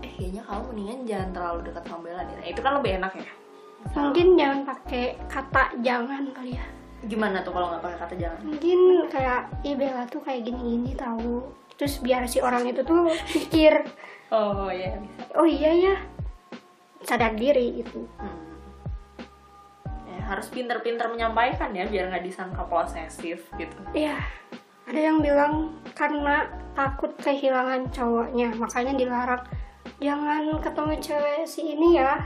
eh 0.00 0.12
kayaknya 0.12 0.42
kamu 0.44 0.62
mendingan 0.70 0.98
jangan 1.04 1.28
terlalu 1.32 1.60
dekat 1.66 1.82
sama 1.84 2.00
Bella 2.04 2.22
deh. 2.22 2.36
Nah, 2.36 2.46
itu 2.46 2.60
kan 2.60 2.72
lebih 2.78 2.90
enak 3.02 3.12
ya. 3.18 3.28
Mungkin 3.90 4.36
jangan 4.36 4.60
pakai 4.64 5.04
kata 5.26 5.74
jangan 5.80 6.28
kali 6.30 6.54
ya 6.54 6.66
Gimana 7.00 7.40
tuh 7.40 7.50
kalau 7.50 7.72
nggak 7.72 7.80
pakai 7.80 7.98
kata 7.98 8.14
jangan? 8.14 8.40
mungkin 8.44 8.80
kayak 9.08 9.40
ih 9.62 9.72
Bella 9.72 10.04
tuh 10.04 10.20
kayak 10.20 10.44
gini-gini 10.44 10.92
tahu 10.92 11.48
terus 11.74 11.96
biar 11.98 12.28
si 12.28 12.38
orang 12.38 12.68
itu 12.68 12.84
tuh 12.84 13.08
pikir 13.26 13.88
Oh 14.28 14.68
iya 14.68 14.94
bisa. 14.94 15.20
oh 15.34 15.48
iya 15.48 15.70
ya 15.72 15.94
sadar 17.02 17.32
diri 17.34 17.80
gitu 17.80 18.04
Hmm. 18.16 18.46
Ya, 20.06 20.20
harus 20.28 20.46
pinter-pinter 20.46 21.08
menyampaikan 21.08 21.72
ya 21.72 21.88
biar 21.88 22.10
nggak 22.10 22.22
disangka 22.22 22.62
posesif 22.66 23.48
gitu. 23.56 23.78
Iya, 23.90 24.20
ada 24.84 25.00
yang 25.00 25.18
bilang 25.18 25.74
karena 25.94 26.46
takut 26.74 27.14
kehilangan 27.16 27.88
cowoknya, 27.90 28.52
makanya 28.54 28.92
dilarang 28.94 29.42
jangan 29.98 30.60
ketemu 30.60 30.94
cewek 30.98 31.40
si 31.44 31.74
ini 31.74 31.96
ya, 31.96 32.20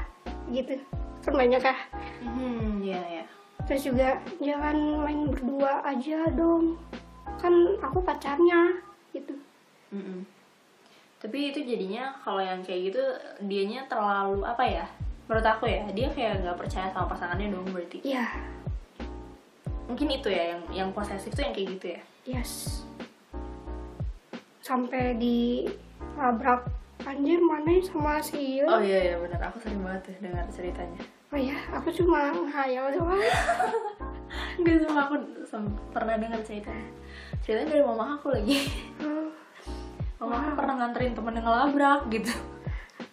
gitu. 0.49 0.81
Kan 1.25 1.35
banyak 1.35 1.63
ya. 1.65 1.77
Hmm, 2.23 2.85
ya 2.85 3.01
ya. 3.21 3.25
Terus 3.65 3.83
juga 3.89 4.21
jangan 4.45 4.77
main 5.05 5.33
berdua 5.33 5.81
aja 5.89 6.29
dong, 6.37 6.77
kan 7.41 7.53
aku 7.81 8.05
pacarnya, 8.05 8.77
gitu. 9.17 9.33
Mm-mm. 9.89 10.29
Tapi 11.25 11.49
itu 11.49 11.65
jadinya 11.65 12.13
kalau 12.21 12.45
yang 12.45 12.61
kayak 12.61 12.93
gitu 12.93 13.01
dianya 13.49 13.89
terlalu 13.89 14.45
apa 14.45 14.65
ya? 14.69 14.87
Menurut 15.25 15.47
aku 15.49 15.65
ya 15.65 15.89
dia 15.97 16.13
kayak 16.13 16.45
nggak 16.45 16.61
percaya 16.61 16.93
sama 16.93 17.09
pasangannya 17.09 17.49
dong 17.57 17.65
berarti. 17.73 18.05
Iya, 18.05 18.29
Mungkin 19.85 20.09
itu 20.17 20.29
ya 20.33 20.57
yang 20.57 20.63
yang 20.73 20.89
posesif 20.93 21.33
tuh 21.33 21.45
yang 21.45 21.55
kayak 21.57 21.69
gitu 21.77 21.87
ya. 21.97 22.01
yes. 22.25 22.83
Sampai 24.65 25.17
di 25.21 25.69
labrak 26.17 26.65
anjir 27.05 27.37
mana 27.41 27.77
sama 27.85 28.17
si. 28.25 28.65
Oh 28.65 28.81
iya 28.81 29.13
iya 29.13 29.17
benar 29.21 29.53
aku 29.53 29.61
sering 29.61 29.85
banget 29.85 30.09
tuh 30.09 30.15
dengar 30.25 30.45
ceritanya. 30.49 31.01
Oh 31.35 31.39
iya, 31.43 31.59
aku 31.75 31.91
cuma 31.91 32.31
ngayal 32.31 32.95
doang. 32.95 33.19
Enggak 34.63 34.87
semua 34.87 35.11
aku 35.11 35.19
pernah 35.91 36.15
dengar 36.15 36.39
ceritanya. 36.47 36.87
Ceritanya 37.43 37.75
dari 37.75 37.83
mama 37.83 38.15
aku 38.15 38.31
lagi. 38.31 38.71
Oh, 39.03 40.31
Mama 40.31 40.47
aku 40.47 40.63
pernah 40.63 40.75
nganterin 40.79 41.11
temen 41.11 41.35
yang 41.35 41.43
ngelabrak 41.51 42.01
gitu. 42.15 42.31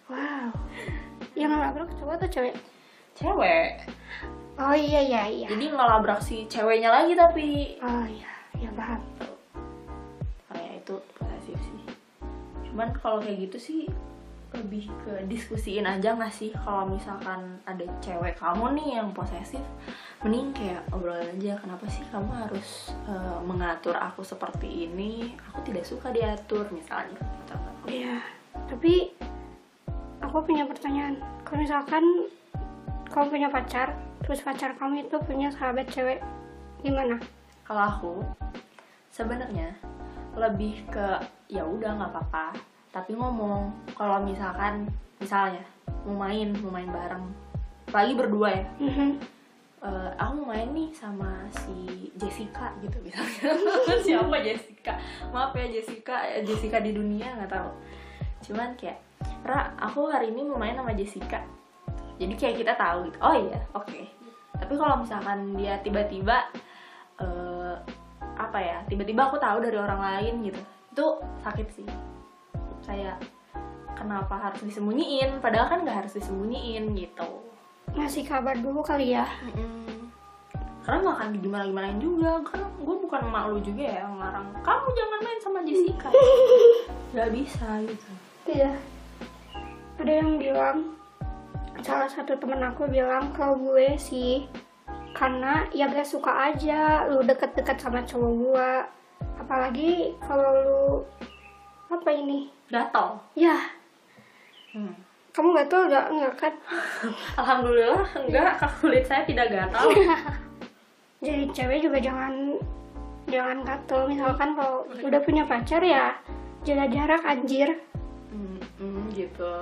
wow. 0.06 0.54
Yang 1.34 1.50
ngelabrak 1.50 1.88
cowok 1.98 2.14
atau 2.22 2.28
cewek? 2.30 2.54
Cewek. 3.18 3.70
Oh 4.54 4.70
iya 4.70 5.02
iya 5.02 5.22
iya. 5.26 5.46
Jadi 5.50 5.74
ngelabrak 5.74 6.22
si 6.22 6.46
ceweknya 6.46 6.94
lagi 6.94 7.18
tapi 7.18 7.74
Oh 7.82 8.06
iya, 8.06 8.30
ya 8.54 8.70
paham. 8.70 9.02
kayak 10.46 10.78
itu 10.78 10.94
posesif 11.18 11.58
sih. 11.58 11.82
Cuman 12.70 12.94
kalau 13.02 13.18
kayak 13.18 13.50
gitu 13.50 13.58
sih 13.58 13.80
lebih 14.62 14.86
ke 15.02 15.26
diskusiin 15.26 15.84
aja 15.84 16.14
nggak 16.14 16.30
sih 16.30 16.54
kalau 16.62 16.86
misalkan 16.86 17.58
ada 17.66 17.84
cewek 17.98 18.38
kamu 18.38 18.78
nih 18.78 18.88
yang 19.02 19.10
posesif 19.10 19.62
mending 20.22 20.54
kayak 20.54 20.86
obrolin 20.94 21.34
aja 21.36 21.58
kenapa 21.58 21.84
sih 21.90 22.06
kamu 22.14 22.30
harus 22.30 22.94
eh, 23.10 23.38
mengatur 23.42 23.98
aku 23.98 24.22
seperti 24.22 24.86
ini 24.86 25.34
aku 25.50 25.66
tidak 25.66 25.84
suka 25.84 26.14
diatur 26.14 26.64
misalnya. 26.70 27.18
Iya, 27.82 28.22
tapi 28.70 29.10
aku 30.22 30.46
punya 30.46 30.62
pertanyaan. 30.70 31.18
Kalau 31.42 31.58
misalkan 31.58 32.30
kamu 33.10 33.26
punya 33.26 33.48
pacar, 33.50 33.98
terus 34.22 34.38
pacar 34.40 34.78
kamu 34.78 35.10
itu 35.10 35.18
punya 35.26 35.50
sahabat 35.50 35.90
cewek, 35.90 36.22
gimana? 36.86 37.18
kalau 37.62 37.82
aku 37.88 38.14
sebenarnya 39.08 39.72
lebih 40.34 40.82
ke 40.90 41.24
ya 41.48 41.64
udah 41.64 41.96
nggak 41.96 42.12
apa-apa 42.12 42.46
tapi 42.92 43.16
ngomong 43.16 43.72
kalau 43.96 44.20
misalkan 44.20 44.86
misalnya 45.16 45.64
mau 46.04 46.28
main 46.28 46.52
mau 46.60 46.70
main 46.70 46.90
bareng. 46.92 47.24
Apalagi 47.88 48.14
berdua 48.14 48.48
ya. 48.52 48.64
Mhm. 48.78 49.10
Eh, 49.82 50.10
aku 50.14 50.32
mau 50.38 50.54
main 50.54 50.70
nih 50.70 50.94
sama 50.94 51.42
si 51.50 52.06
Jessica 52.14 52.70
gitu 52.78 53.02
misalnya. 53.02 53.50
Siapa 54.06 54.36
Jessica? 54.38 54.94
Maaf 55.34 55.56
ya 55.58 55.66
Jessica. 55.66 56.22
Jessica 56.46 56.78
di 56.78 56.94
dunia 56.94 57.34
nggak 57.34 57.50
tahu. 57.50 57.70
Cuman 58.46 58.78
kayak 58.78 59.00
Ra 59.42 59.74
aku 59.78 60.06
hari 60.06 60.30
ini 60.30 60.46
mau 60.46 60.58
main 60.60 60.78
sama 60.78 60.94
Jessica. 60.94 61.42
Jadi 62.20 62.34
kayak 62.38 62.62
kita 62.62 62.72
tahu 62.78 63.10
gitu. 63.10 63.18
Oh 63.18 63.34
iya 63.34 63.58
oke. 63.74 64.00
Tapi 64.54 64.74
kalau 64.78 65.02
misalkan 65.02 65.58
dia 65.58 65.74
tiba-tiba 65.82 66.46
eh, 67.18 67.74
apa 68.38 68.58
ya 68.58 68.78
tiba-tiba 68.88 69.28
aku 69.28 69.36
tahu 69.36 69.60
dari 69.60 69.76
orang 69.76 70.00
lain 70.00 70.34
gitu 70.50 70.60
itu 70.92 71.06
sakit 71.40 71.68
sih 71.72 71.88
kayak 72.86 73.18
kenapa 73.94 74.34
harus 74.50 74.60
disembunyiin 74.66 75.38
padahal 75.38 75.70
kan 75.70 75.78
nggak 75.86 76.06
harus 76.06 76.12
disembunyiin 76.18 76.92
gitu 76.98 77.28
Ngasih 77.92 78.24
kabar 78.24 78.56
dulu 78.56 78.80
kali 78.80 79.12
ya. 79.12 79.28
Mm-mm. 79.52 80.08
Karena 80.80 80.98
nggak 81.04 81.16
akan 81.20 81.30
gimana 81.44 81.64
gimanain 81.68 81.98
juga 82.00 82.40
kan 82.40 82.64
gue 82.80 82.96
bukan 82.98 83.20
emak 83.28 83.44
lu 83.52 83.58
juga 83.62 83.82
ya 83.86 83.96
yang 84.02 84.18
ngarang 84.18 84.46
kamu 84.66 84.88
jangan 84.96 85.18
main 85.22 85.40
sama 85.44 85.58
Jessica 85.62 86.08
nggak 87.14 87.30
bisa 87.36 87.68
gitu 87.86 88.12
Iya. 88.42 88.74
Ada 90.02 90.12
yang 90.18 90.30
bilang, 90.42 90.78
salah 91.86 92.10
satu 92.10 92.34
temen 92.34 92.58
aku 92.58 92.90
bilang 92.90 93.30
kalau 93.30 93.54
gue 93.54 93.94
sih, 93.94 94.50
karena 95.14 95.70
ya 95.70 95.86
gak 95.86 96.08
suka 96.08 96.50
aja 96.50 97.06
lu 97.06 97.22
deket-deket 97.22 97.78
sama 97.78 98.02
cowok 98.02 98.32
gue. 98.34 98.70
Apalagi 99.38 100.18
kalau 100.26 100.50
lu, 100.58 100.84
apa 101.98 102.10
ini? 102.12 102.48
gatal 102.72 103.20
Ya, 103.36 103.56
hmm. 104.72 104.96
kamu 105.32 105.52
gak 105.56 105.68
tau 105.68 105.84
gak? 105.88 106.06
Enggak 106.08 106.34
kan? 106.40 106.54
alhamdulillah 107.40 108.08
enggak 108.16 108.56
kulit 108.80 109.04
saya 109.04 109.22
tidak 109.28 109.52
gatal 109.52 109.88
Jadi 111.24 111.54
cewek 111.54 111.86
juga 111.86 112.02
jangan 112.02 112.58
jangan 113.30 113.62
gatel 113.62 114.10
misalkan 114.10 114.58
kalau 114.58 114.82
udah 114.90 115.20
punya 115.22 115.46
pacar 115.46 115.78
ya 115.78 116.18
jaga 116.66 116.90
jarak 116.90 117.22
anjir 117.22 117.78
Hmm, 118.32 118.58
hmm, 118.80 119.12
gitu 119.12 119.54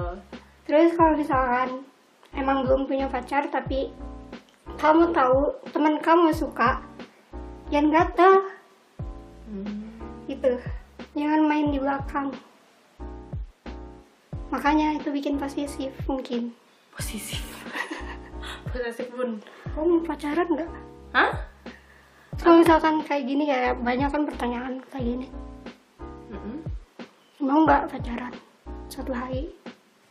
Terus 0.64 0.94
kalau 0.94 1.18
misalkan 1.18 1.82
emang 2.32 2.62
belum 2.62 2.86
punya 2.86 3.10
pacar 3.10 3.50
tapi 3.50 3.90
kamu 4.78 5.12
tahu 5.12 5.52
teman 5.74 6.00
kamu 6.00 6.32
suka, 6.32 6.80
jangan 7.68 7.90
gatel 7.92 8.34
Hmm. 9.50 9.90
gitu. 10.30 10.56
Jangan 11.20 11.44
main 11.44 11.68
di 11.68 11.76
belakang. 11.76 12.32
Makanya 14.48 14.96
itu 14.96 15.12
bikin 15.12 15.36
posesif 15.36 15.92
mungkin. 16.08 16.56
posesif 16.96 17.44
posesif 18.72 19.08
pun 19.12 19.36
Kamu 19.76 19.84
mau 19.84 20.02
pacaran 20.04 20.48
nggak? 20.48 20.70
hah 21.12 21.32
Kalau 22.40 22.60
misalkan 22.64 23.04
kayak 23.04 23.28
gini 23.28 23.44
kayak 23.44 23.76
banyak 23.84 24.08
kan 24.08 24.24
pertanyaan 24.24 24.74
kayak 24.88 25.04
gini. 25.06 25.26
Mm-mm. 26.32 26.56
Mau 27.44 27.68
nggak 27.68 27.92
pacaran 27.92 28.32
satu 28.88 29.12
hari? 29.12 29.52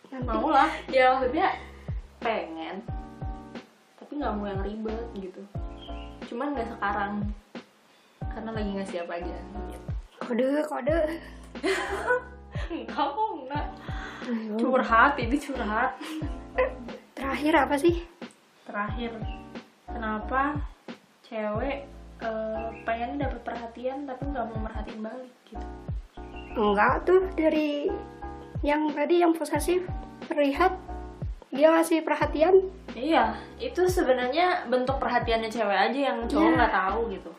Nanti. 0.09 0.29
mau 0.29 0.49
lah 0.49 0.69
ya 0.89 1.13
maksudnya 1.13 1.53
pengen 2.17 2.81
tapi 4.01 4.17
nggak 4.17 4.33
mau 4.33 4.45
yang 4.49 4.61
ribet 4.65 5.05
gitu 5.21 5.41
cuman 6.33 6.57
nggak 6.57 6.69
sekarang 6.73 7.13
karena 8.25 8.49
lagi 8.49 8.69
nggak 8.73 8.89
siap 8.89 9.07
aja 9.09 9.37
gitu. 9.69 9.88
Kode 10.19 10.47
kode. 10.67 10.99
kamu 12.69 13.23
nggak 13.47 13.65
curhat 14.59 15.13
ini 15.17 15.37
curhat. 15.39 15.91
Terakhir 17.15 17.53
apa 17.55 17.75
sih? 17.75 18.05
terakhir. 18.69 19.09
Kenapa 19.89 20.61
cewek 21.25 21.89
eh, 22.21 22.65
pengen 22.85 23.17
dapat 23.17 23.41
perhatian 23.41 24.05
tapi 24.05 24.29
nggak 24.29 24.45
mau 24.45 24.59
merhatiin 24.61 25.01
balik 25.01 25.33
gitu? 25.49 25.65
Enggak 26.53 27.01
tuh. 27.01 27.25
Dari 27.33 27.89
yang 28.61 28.85
tadi 28.93 29.25
yang 29.25 29.33
posesif 29.33 29.81
terlihat 30.29 30.77
dia 31.49 31.73
ngasih 31.73 32.05
perhatian. 32.05 32.61
Iya 32.93 33.33
itu 33.57 33.89
sebenarnya 33.89 34.69
bentuk 34.69 35.01
perhatiannya 35.01 35.49
cewek 35.49 35.79
aja 35.89 35.99
yang 36.13 36.17
cowok 36.29 36.45
Iya. 36.45 36.55
nggak 36.61 36.73
tahu 36.77 36.99
gitu 37.09 37.31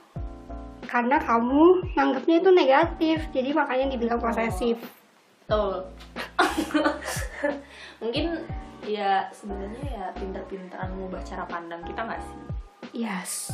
karena 0.90 1.22
kamu 1.22 1.94
nganggapnya 1.94 2.36
itu 2.42 2.50
negatif 2.50 3.18
jadi 3.30 3.54
makanya 3.54 3.94
dibilang 3.94 4.18
posesif 4.18 4.82
Betul. 5.50 5.82
Mungkin 8.02 8.38
ya 8.86 9.26
sebenarnya 9.34 9.82
ya 9.82 10.06
pinter-pinteran 10.14 10.94
ngubah 10.94 11.18
cara 11.26 11.42
pandang 11.50 11.82
kita 11.82 12.06
nggak 12.06 12.22
sih? 12.22 12.38
yes 13.02 13.50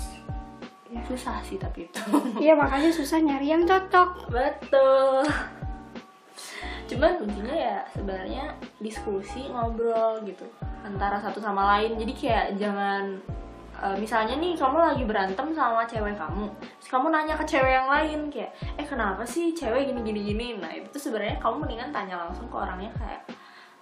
Susah 1.08 1.40
sih 1.40 1.56
tapi 1.56 1.88
itu. 1.88 2.00
iya 2.44 2.52
makanya 2.52 2.92
susah 2.92 3.16
nyari 3.16 3.48
yang 3.48 3.64
cocok 3.64 4.28
Betul. 4.28 5.24
Cuman 6.84 7.16
kuncinya 7.16 7.56
ya 7.56 7.78
sebenarnya 7.96 8.52
diskusi 8.76 9.48
ngobrol 9.48 10.20
gitu 10.28 10.44
antara 10.84 11.16
satu 11.16 11.40
sama 11.40 11.80
lain. 11.80 11.96
Jadi 11.96 12.12
kayak 12.12 12.60
jangan 12.60 13.24
eh, 13.78 13.96
misalnya 13.96 14.34
nih 14.34 14.54
kamu 14.54 14.76
lagi 14.76 15.02
berantem 15.02 15.46
sama 15.50 15.84
cewek 15.84 16.14
kamu, 16.14 16.46
terus 16.76 16.88
kamu 16.88 17.06
nanya 17.08 17.34
ke 17.34 17.44
cewek 17.46 17.72
yang 17.74 17.86
lain 17.86 18.20
kayak, 18.28 18.50
eh 18.74 18.84
kenapa 18.84 19.22
sih 19.22 19.50
cewek 19.50 19.86
gini 19.86 20.00
gini 20.02 20.20
gini? 20.24 20.46
Nah 20.56 20.70
itu 20.70 20.88
tuh 20.88 21.02
sebenarnya 21.02 21.36
kamu 21.36 21.62
mendingan 21.62 21.90
tanya 21.90 22.16
langsung 22.18 22.46
ke 22.46 22.56
orangnya 22.56 22.90
kayak 22.94 23.22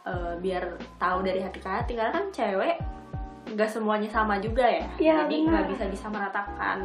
eh, 0.05 0.33
biar 0.39 0.63
tahu 0.97 1.19
dari 1.21 1.41
hati 1.41 1.59
ke 1.59 1.69
hati 1.69 1.93
karena 1.95 2.13
kan 2.13 2.27
cewek 2.31 2.77
nggak 3.47 3.69
semuanya 3.69 4.09
sama 4.09 4.37
juga 4.37 4.65
ya, 4.65 4.89
Iya, 4.97 5.15
jadi 5.23 5.37
nggak 5.47 5.65
bisa 5.69 5.85
disamaratakan. 5.87 6.79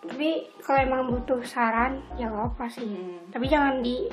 tapi 0.00 0.28
kalau 0.58 0.80
emang 0.80 1.02
butuh 1.06 1.36
saran 1.44 2.00
ya 2.16 2.26
gak 2.26 2.48
apa 2.48 2.64
sih 2.66 2.80
Hmm. 2.80 3.28
tapi 3.28 3.44
jangan 3.44 3.80
di 3.80 4.08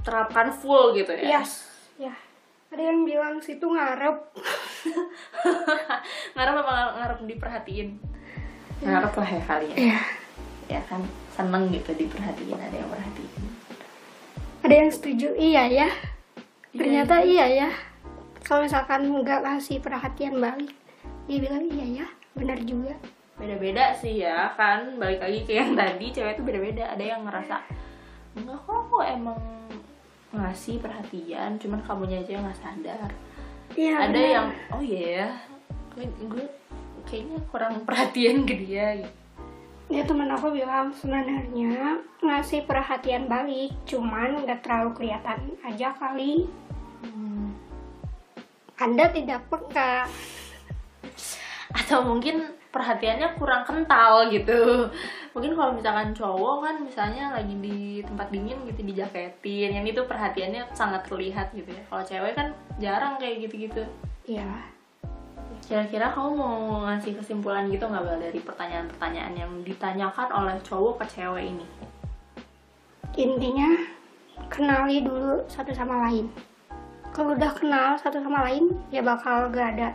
Terapkan 0.00 0.52
full 0.52 0.92
gitu 0.92 1.10
ya. 1.14 1.40
yes 1.40 1.66
ya 1.96 2.12
ada 2.74 2.82
yang 2.82 3.06
bilang 3.06 3.38
situ 3.38 3.62
ngarep. 3.70 4.34
Ngarep 6.34 6.54
apa 6.66 6.74
ngarep 6.98 7.18
diperhatiin? 7.30 7.88
Ngarep 8.82 9.14
lah 9.14 9.30
ya 9.30 9.42
kali 9.46 9.66
ya. 9.72 9.76
Ya 9.78 10.00
ya 10.64 10.80
kan 10.88 11.00
seneng 11.36 11.68
gitu 11.70 11.92
diperhatiin 11.92 12.56
ada 12.56 12.72
yang 12.72 12.88
perhatiin 12.88 13.44
ada 14.64 14.80
yang 14.80 14.88
setuju? 14.88 15.36
Iya 15.36 15.62
ya. 15.68 15.88
Ternyata 16.72 17.20
iya. 17.20 17.44
ya. 17.52 17.68
Kalau 18.40 18.64
misalkan 18.64 19.04
nggak 19.04 19.44
kasih 19.44 19.76
perhatian 19.84 20.40
balik 20.40 20.72
dia 21.24 21.40
bilang 21.40 21.64
iya 21.68 22.04
ya 22.04 22.06
benar 22.32 22.56
juga. 22.64 22.96
Beda-beda 23.36 23.92
sih 23.92 24.24
ya 24.24 24.56
kan? 24.56 24.96
Balik 24.96 25.20
lagi 25.20 25.44
ke 25.44 25.52
yang 25.60 25.76
tadi 25.76 26.16
cewek 26.16 26.40
itu 26.40 26.42
beda-beda. 26.48 26.96
Ada 26.96 27.04
yang 27.04 27.28
ngerasa 27.28 27.60
enggak 28.40 28.56
kok 28.64 29.04
emang 29.04 29.40
ngasih 30.34 30.82
perhatian 30.82 31.56
cuman 31.62 31.80
kamunya 31.86 32.20
aja 32.20 32.30
yang 32.38 32.44
nggak 32.44 32.60
sadar 32.60 33.10
iya 33.78 33.94
ada 34.04 34.12
benar. 34.12 34.34
yang 34.34 34.46
oh 34.74 34.82
iya 34.82 35.02
ya 35.06 35.28
gue, 35.94 36.06
gue 36.10 36.46
kayaknya 37.06 37.38
kurang 37.48 37.74
perhatian 37.86 38.42
ke 38.42 38.54
dia 38.58 38.86
gitu 38.98 39.24
Ya 39.92 40.00
temen 40.08 40.32
aku 40.32 40.48
bilang 40.48 40.96
sebenarnya 40.96 42.00
ngasih 42.24 42.64
perhatian 42.64 43.28
balik, 43.28 43.76
cuman 43.84 44.40
nggak 44.40 44.64
terlalu 44.64 44.90
kelihatan 44.96 45.52
aja 45.60 45.92
kali. 45.92 46.48
Hmm. 47.04 47.52
Anda 48.80 49.12
tidak 49.12 49.44
peka. 49.52 50.08
atau 51.74 52.06
mungkin 52.06 52.54
perhatiannya 52.74 53.38
kurang 53.38 53.62
kental 53.62 54.26
gitu. 54.34 54.90
Mungkin 55.30 55.54
kalau 55.54 55.70
misalkan 55.70 56.10
cowok 56.10 56.66
kan 56.66 56.76
misalnya 56.82 57.30
lagi 57.30 57.54
di 57.62 58.02
tempat 58.02 58.34
dingin 58.34 58.58
gitu 58.66 58.82
dijaketin 58.82 59.78
yang 59.78 59.86
itu 59.86 60.02
perhatiannya 60.02 60.74
sangat 60.74 61.06
terlihat 61.06 61.54
gitu 61.54 61.70
ya. 61.70 61.82
Kalau 61.86 62.02
cewek 62.02 62.34
kan 62.34 62.50
jarang 62.82 63.14
kayak 63.22 63.46
gitu-gitu. 63.46 63.86
Ya, 64.26 64.66
kira-kira 65.62 66.10
kamu 66.10 66.30
mau 66.34 66.82
ngasih 66.90 67.14
kesimpulan 67.22 67.70
gitu 67.70 67.86
nggak 67.86 68.02
Bel 68.02 68.18
dari 68.18 68.40
pertanyaan-pertanyaan 68.42 69.34
yang 69.38 69.52
ditanyakan 69.62 70.28
oleh 70.34 70.56
cowok 70.66 71.06
ke 71.06 71.20
cewek 71.20 71.54
ini? 71.54 71.66
Intinya 73.14 73.70
kenali 74.50 75.06
dulu 75.06 75.46
satu 75.46 75.70
sama 75.70 76.10
lain. 76.10 76.26
kalau 77.14 77.38
udah 77.38 77.54
kenal 77.54 77.94
satu 77.94 78.18
sama 78.18 78.42
lain 78.50 78.74
ya 78.90 78.98
bakal 78.98 79.46
gak 79.54 79.78
ada 79.78 79.94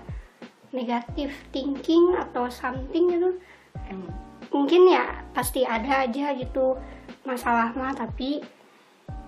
negatif 0.71 1.33
thinking 1.49 2.15
atau 2.17 2.49
something 2.49 3.09
gitu. 3.09 3.31
Hmm. 3.89 4.09
mungkin 4.49 4.89
ya 4.89 5.21
pasti 5.29 5.61
ada 5.61 6.09
aja 6.09 6.33
gitu 6.33 6.73
masalah 7.21 7.69
mah 7.77 7.93
tapi 7.93 8.41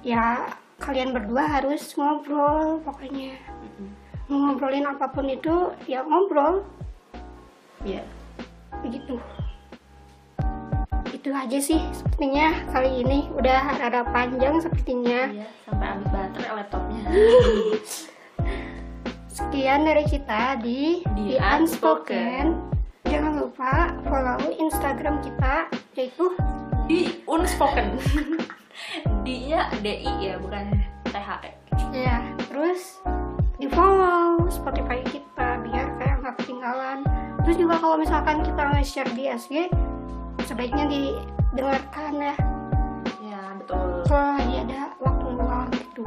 ya 0.02 0.50
kalian 0.82 1.14
berdua 1.14 1.46
harus 1.46 1.94
ngobrol 1.94 2.82
pokoknya. 2.82 3.38
Mau 4.26 4.50
ngobrolin 4.50 4.90
apa 4.90 5.14
pun 5.14 5.30
itu 5.30 5.70
ya 5.86 6.02
ngobrol. 6.02 6.66
Iya. 7.86 8.02
begitu. 8.82 9.22
Itu 11.14 11.30
aja 11.38 11.60
sih 11.62 11.78
sepertinya 11.94 12.66
kali 12.74 13.06
ini. 13.06 13.30
Udah 13.38 13.78
rada 13.78 14.02
panjang 14.10 14.58
sepertinya. 14.58 15.30
Iya, 15.30 15.48
sampai 15.70 15.86
habis 15.86 16.08
baterai 16.10 16.52
laptopnya. 16.58 17.04
sekian 19.32 19.88
dari 19.88 20.04
kita 20.04 20.60
di 20.60 21.02
Di 21.16 21.36
The 21.36 21.40
Unspoken 21.40 22.46
jangan 23.04 23.34
lupa 23.38 23.72
follow 24.04 24.40
instagram 24.54 25.20
kita 25.20 25.68
yaitu 25.94 26.32
Di 26.86 27.24
unspoken. 27.26 27.96
D-nya 29.24 29.70
DI 29.80 30.12
ya, 30.22 30.36
bukan 30.38 30.76
TH. 31.06 31.30
ya 31.92 32.20
terus 32.46 33.00
di 33.56 33.68
follow 33.68 34.48
Spotify 34.48 35.00
kita 35.04 35.60
biar 35.62 35.88
kayak 35.96 36.16
nggak 36.20 36.36
ketinggalan 36.40 37.04
terus 37.42 37.56
juga 37.56 37.76
kalau 37.78 37.96
misalkan 37.96 38.42
kita 38.42 38.64
nge-share 38.70 39.12
di 39.12 39.24
SG 39.28 39.56
sebaiknya 40.42 40.86
didengarkan 40.88 42.14
ya 42.18 42.36
Ya, 43.22 43.40
betul. 43.56 44.04
kalau 44.04 44.36
lagi 44.36 44.56
ada 44.62 44.82
waktu 44.98 45.26
luang 45.30 45.68
gitu 45.72 46.04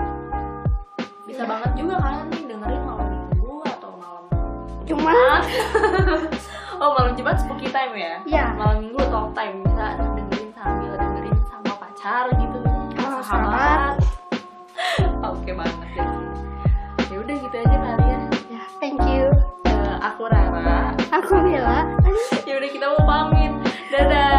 Bisa 1.24 1.42
Ya. 1.42 1.48
banget 1.48 1.70
juga 1.74 1.94
kalian 1.98 2.26
nih 2.28 2.42
dengerin 2.46 2.82
malam 2.82 3.03
Jumat. 4.94 5.42
oh 6.82 6.90
malam 6.94 7.12
Jumat 7.18 7.36
spooky 7.42 7.66
time 7.74 7.94
ya? 7.98 8.14
Iya. 8.22 8.44
Malam 8.54 8.86
Minggu 8.86 9.02
talk 9.10 9.34
time 9.34 9.66
bisa 9.66 9.98
dengerin 9.98 10.48
sambil 10.54 10.92
dengerin 10.94 11.36
sama 11.50 11.72
pacar 11.82 12.24
gitu. 12.38 12.58
Sama 12.94 13.18
oh, 13.18 13.22
sahabat. 13.26 13.94
Oke 15.34 15.50
mantap 15.50 15.90
ya. 15.98 16.06
Ya 17.10 17.16
udah 17.18 17.36
gitu 17.42 17.56
aja 17.58 17.76
kali 17.82 18.06
ya. 18.06 18.20
Ya 18.54 18.62
thank 18.78 19.02
you. 19.02 19.34
Uh, 19.66 19.96
aku 19.98 20.30
Rara. 20.30 20.94
Aku 21.10 21.42
Mila. 21.42 21.90
ya 22.48 22.54
udah 22.54 22.70
kita 22.70 22.86
mau 22.94 23.02
pamit. 23.02 23.52
Dadah. 23.90 24.33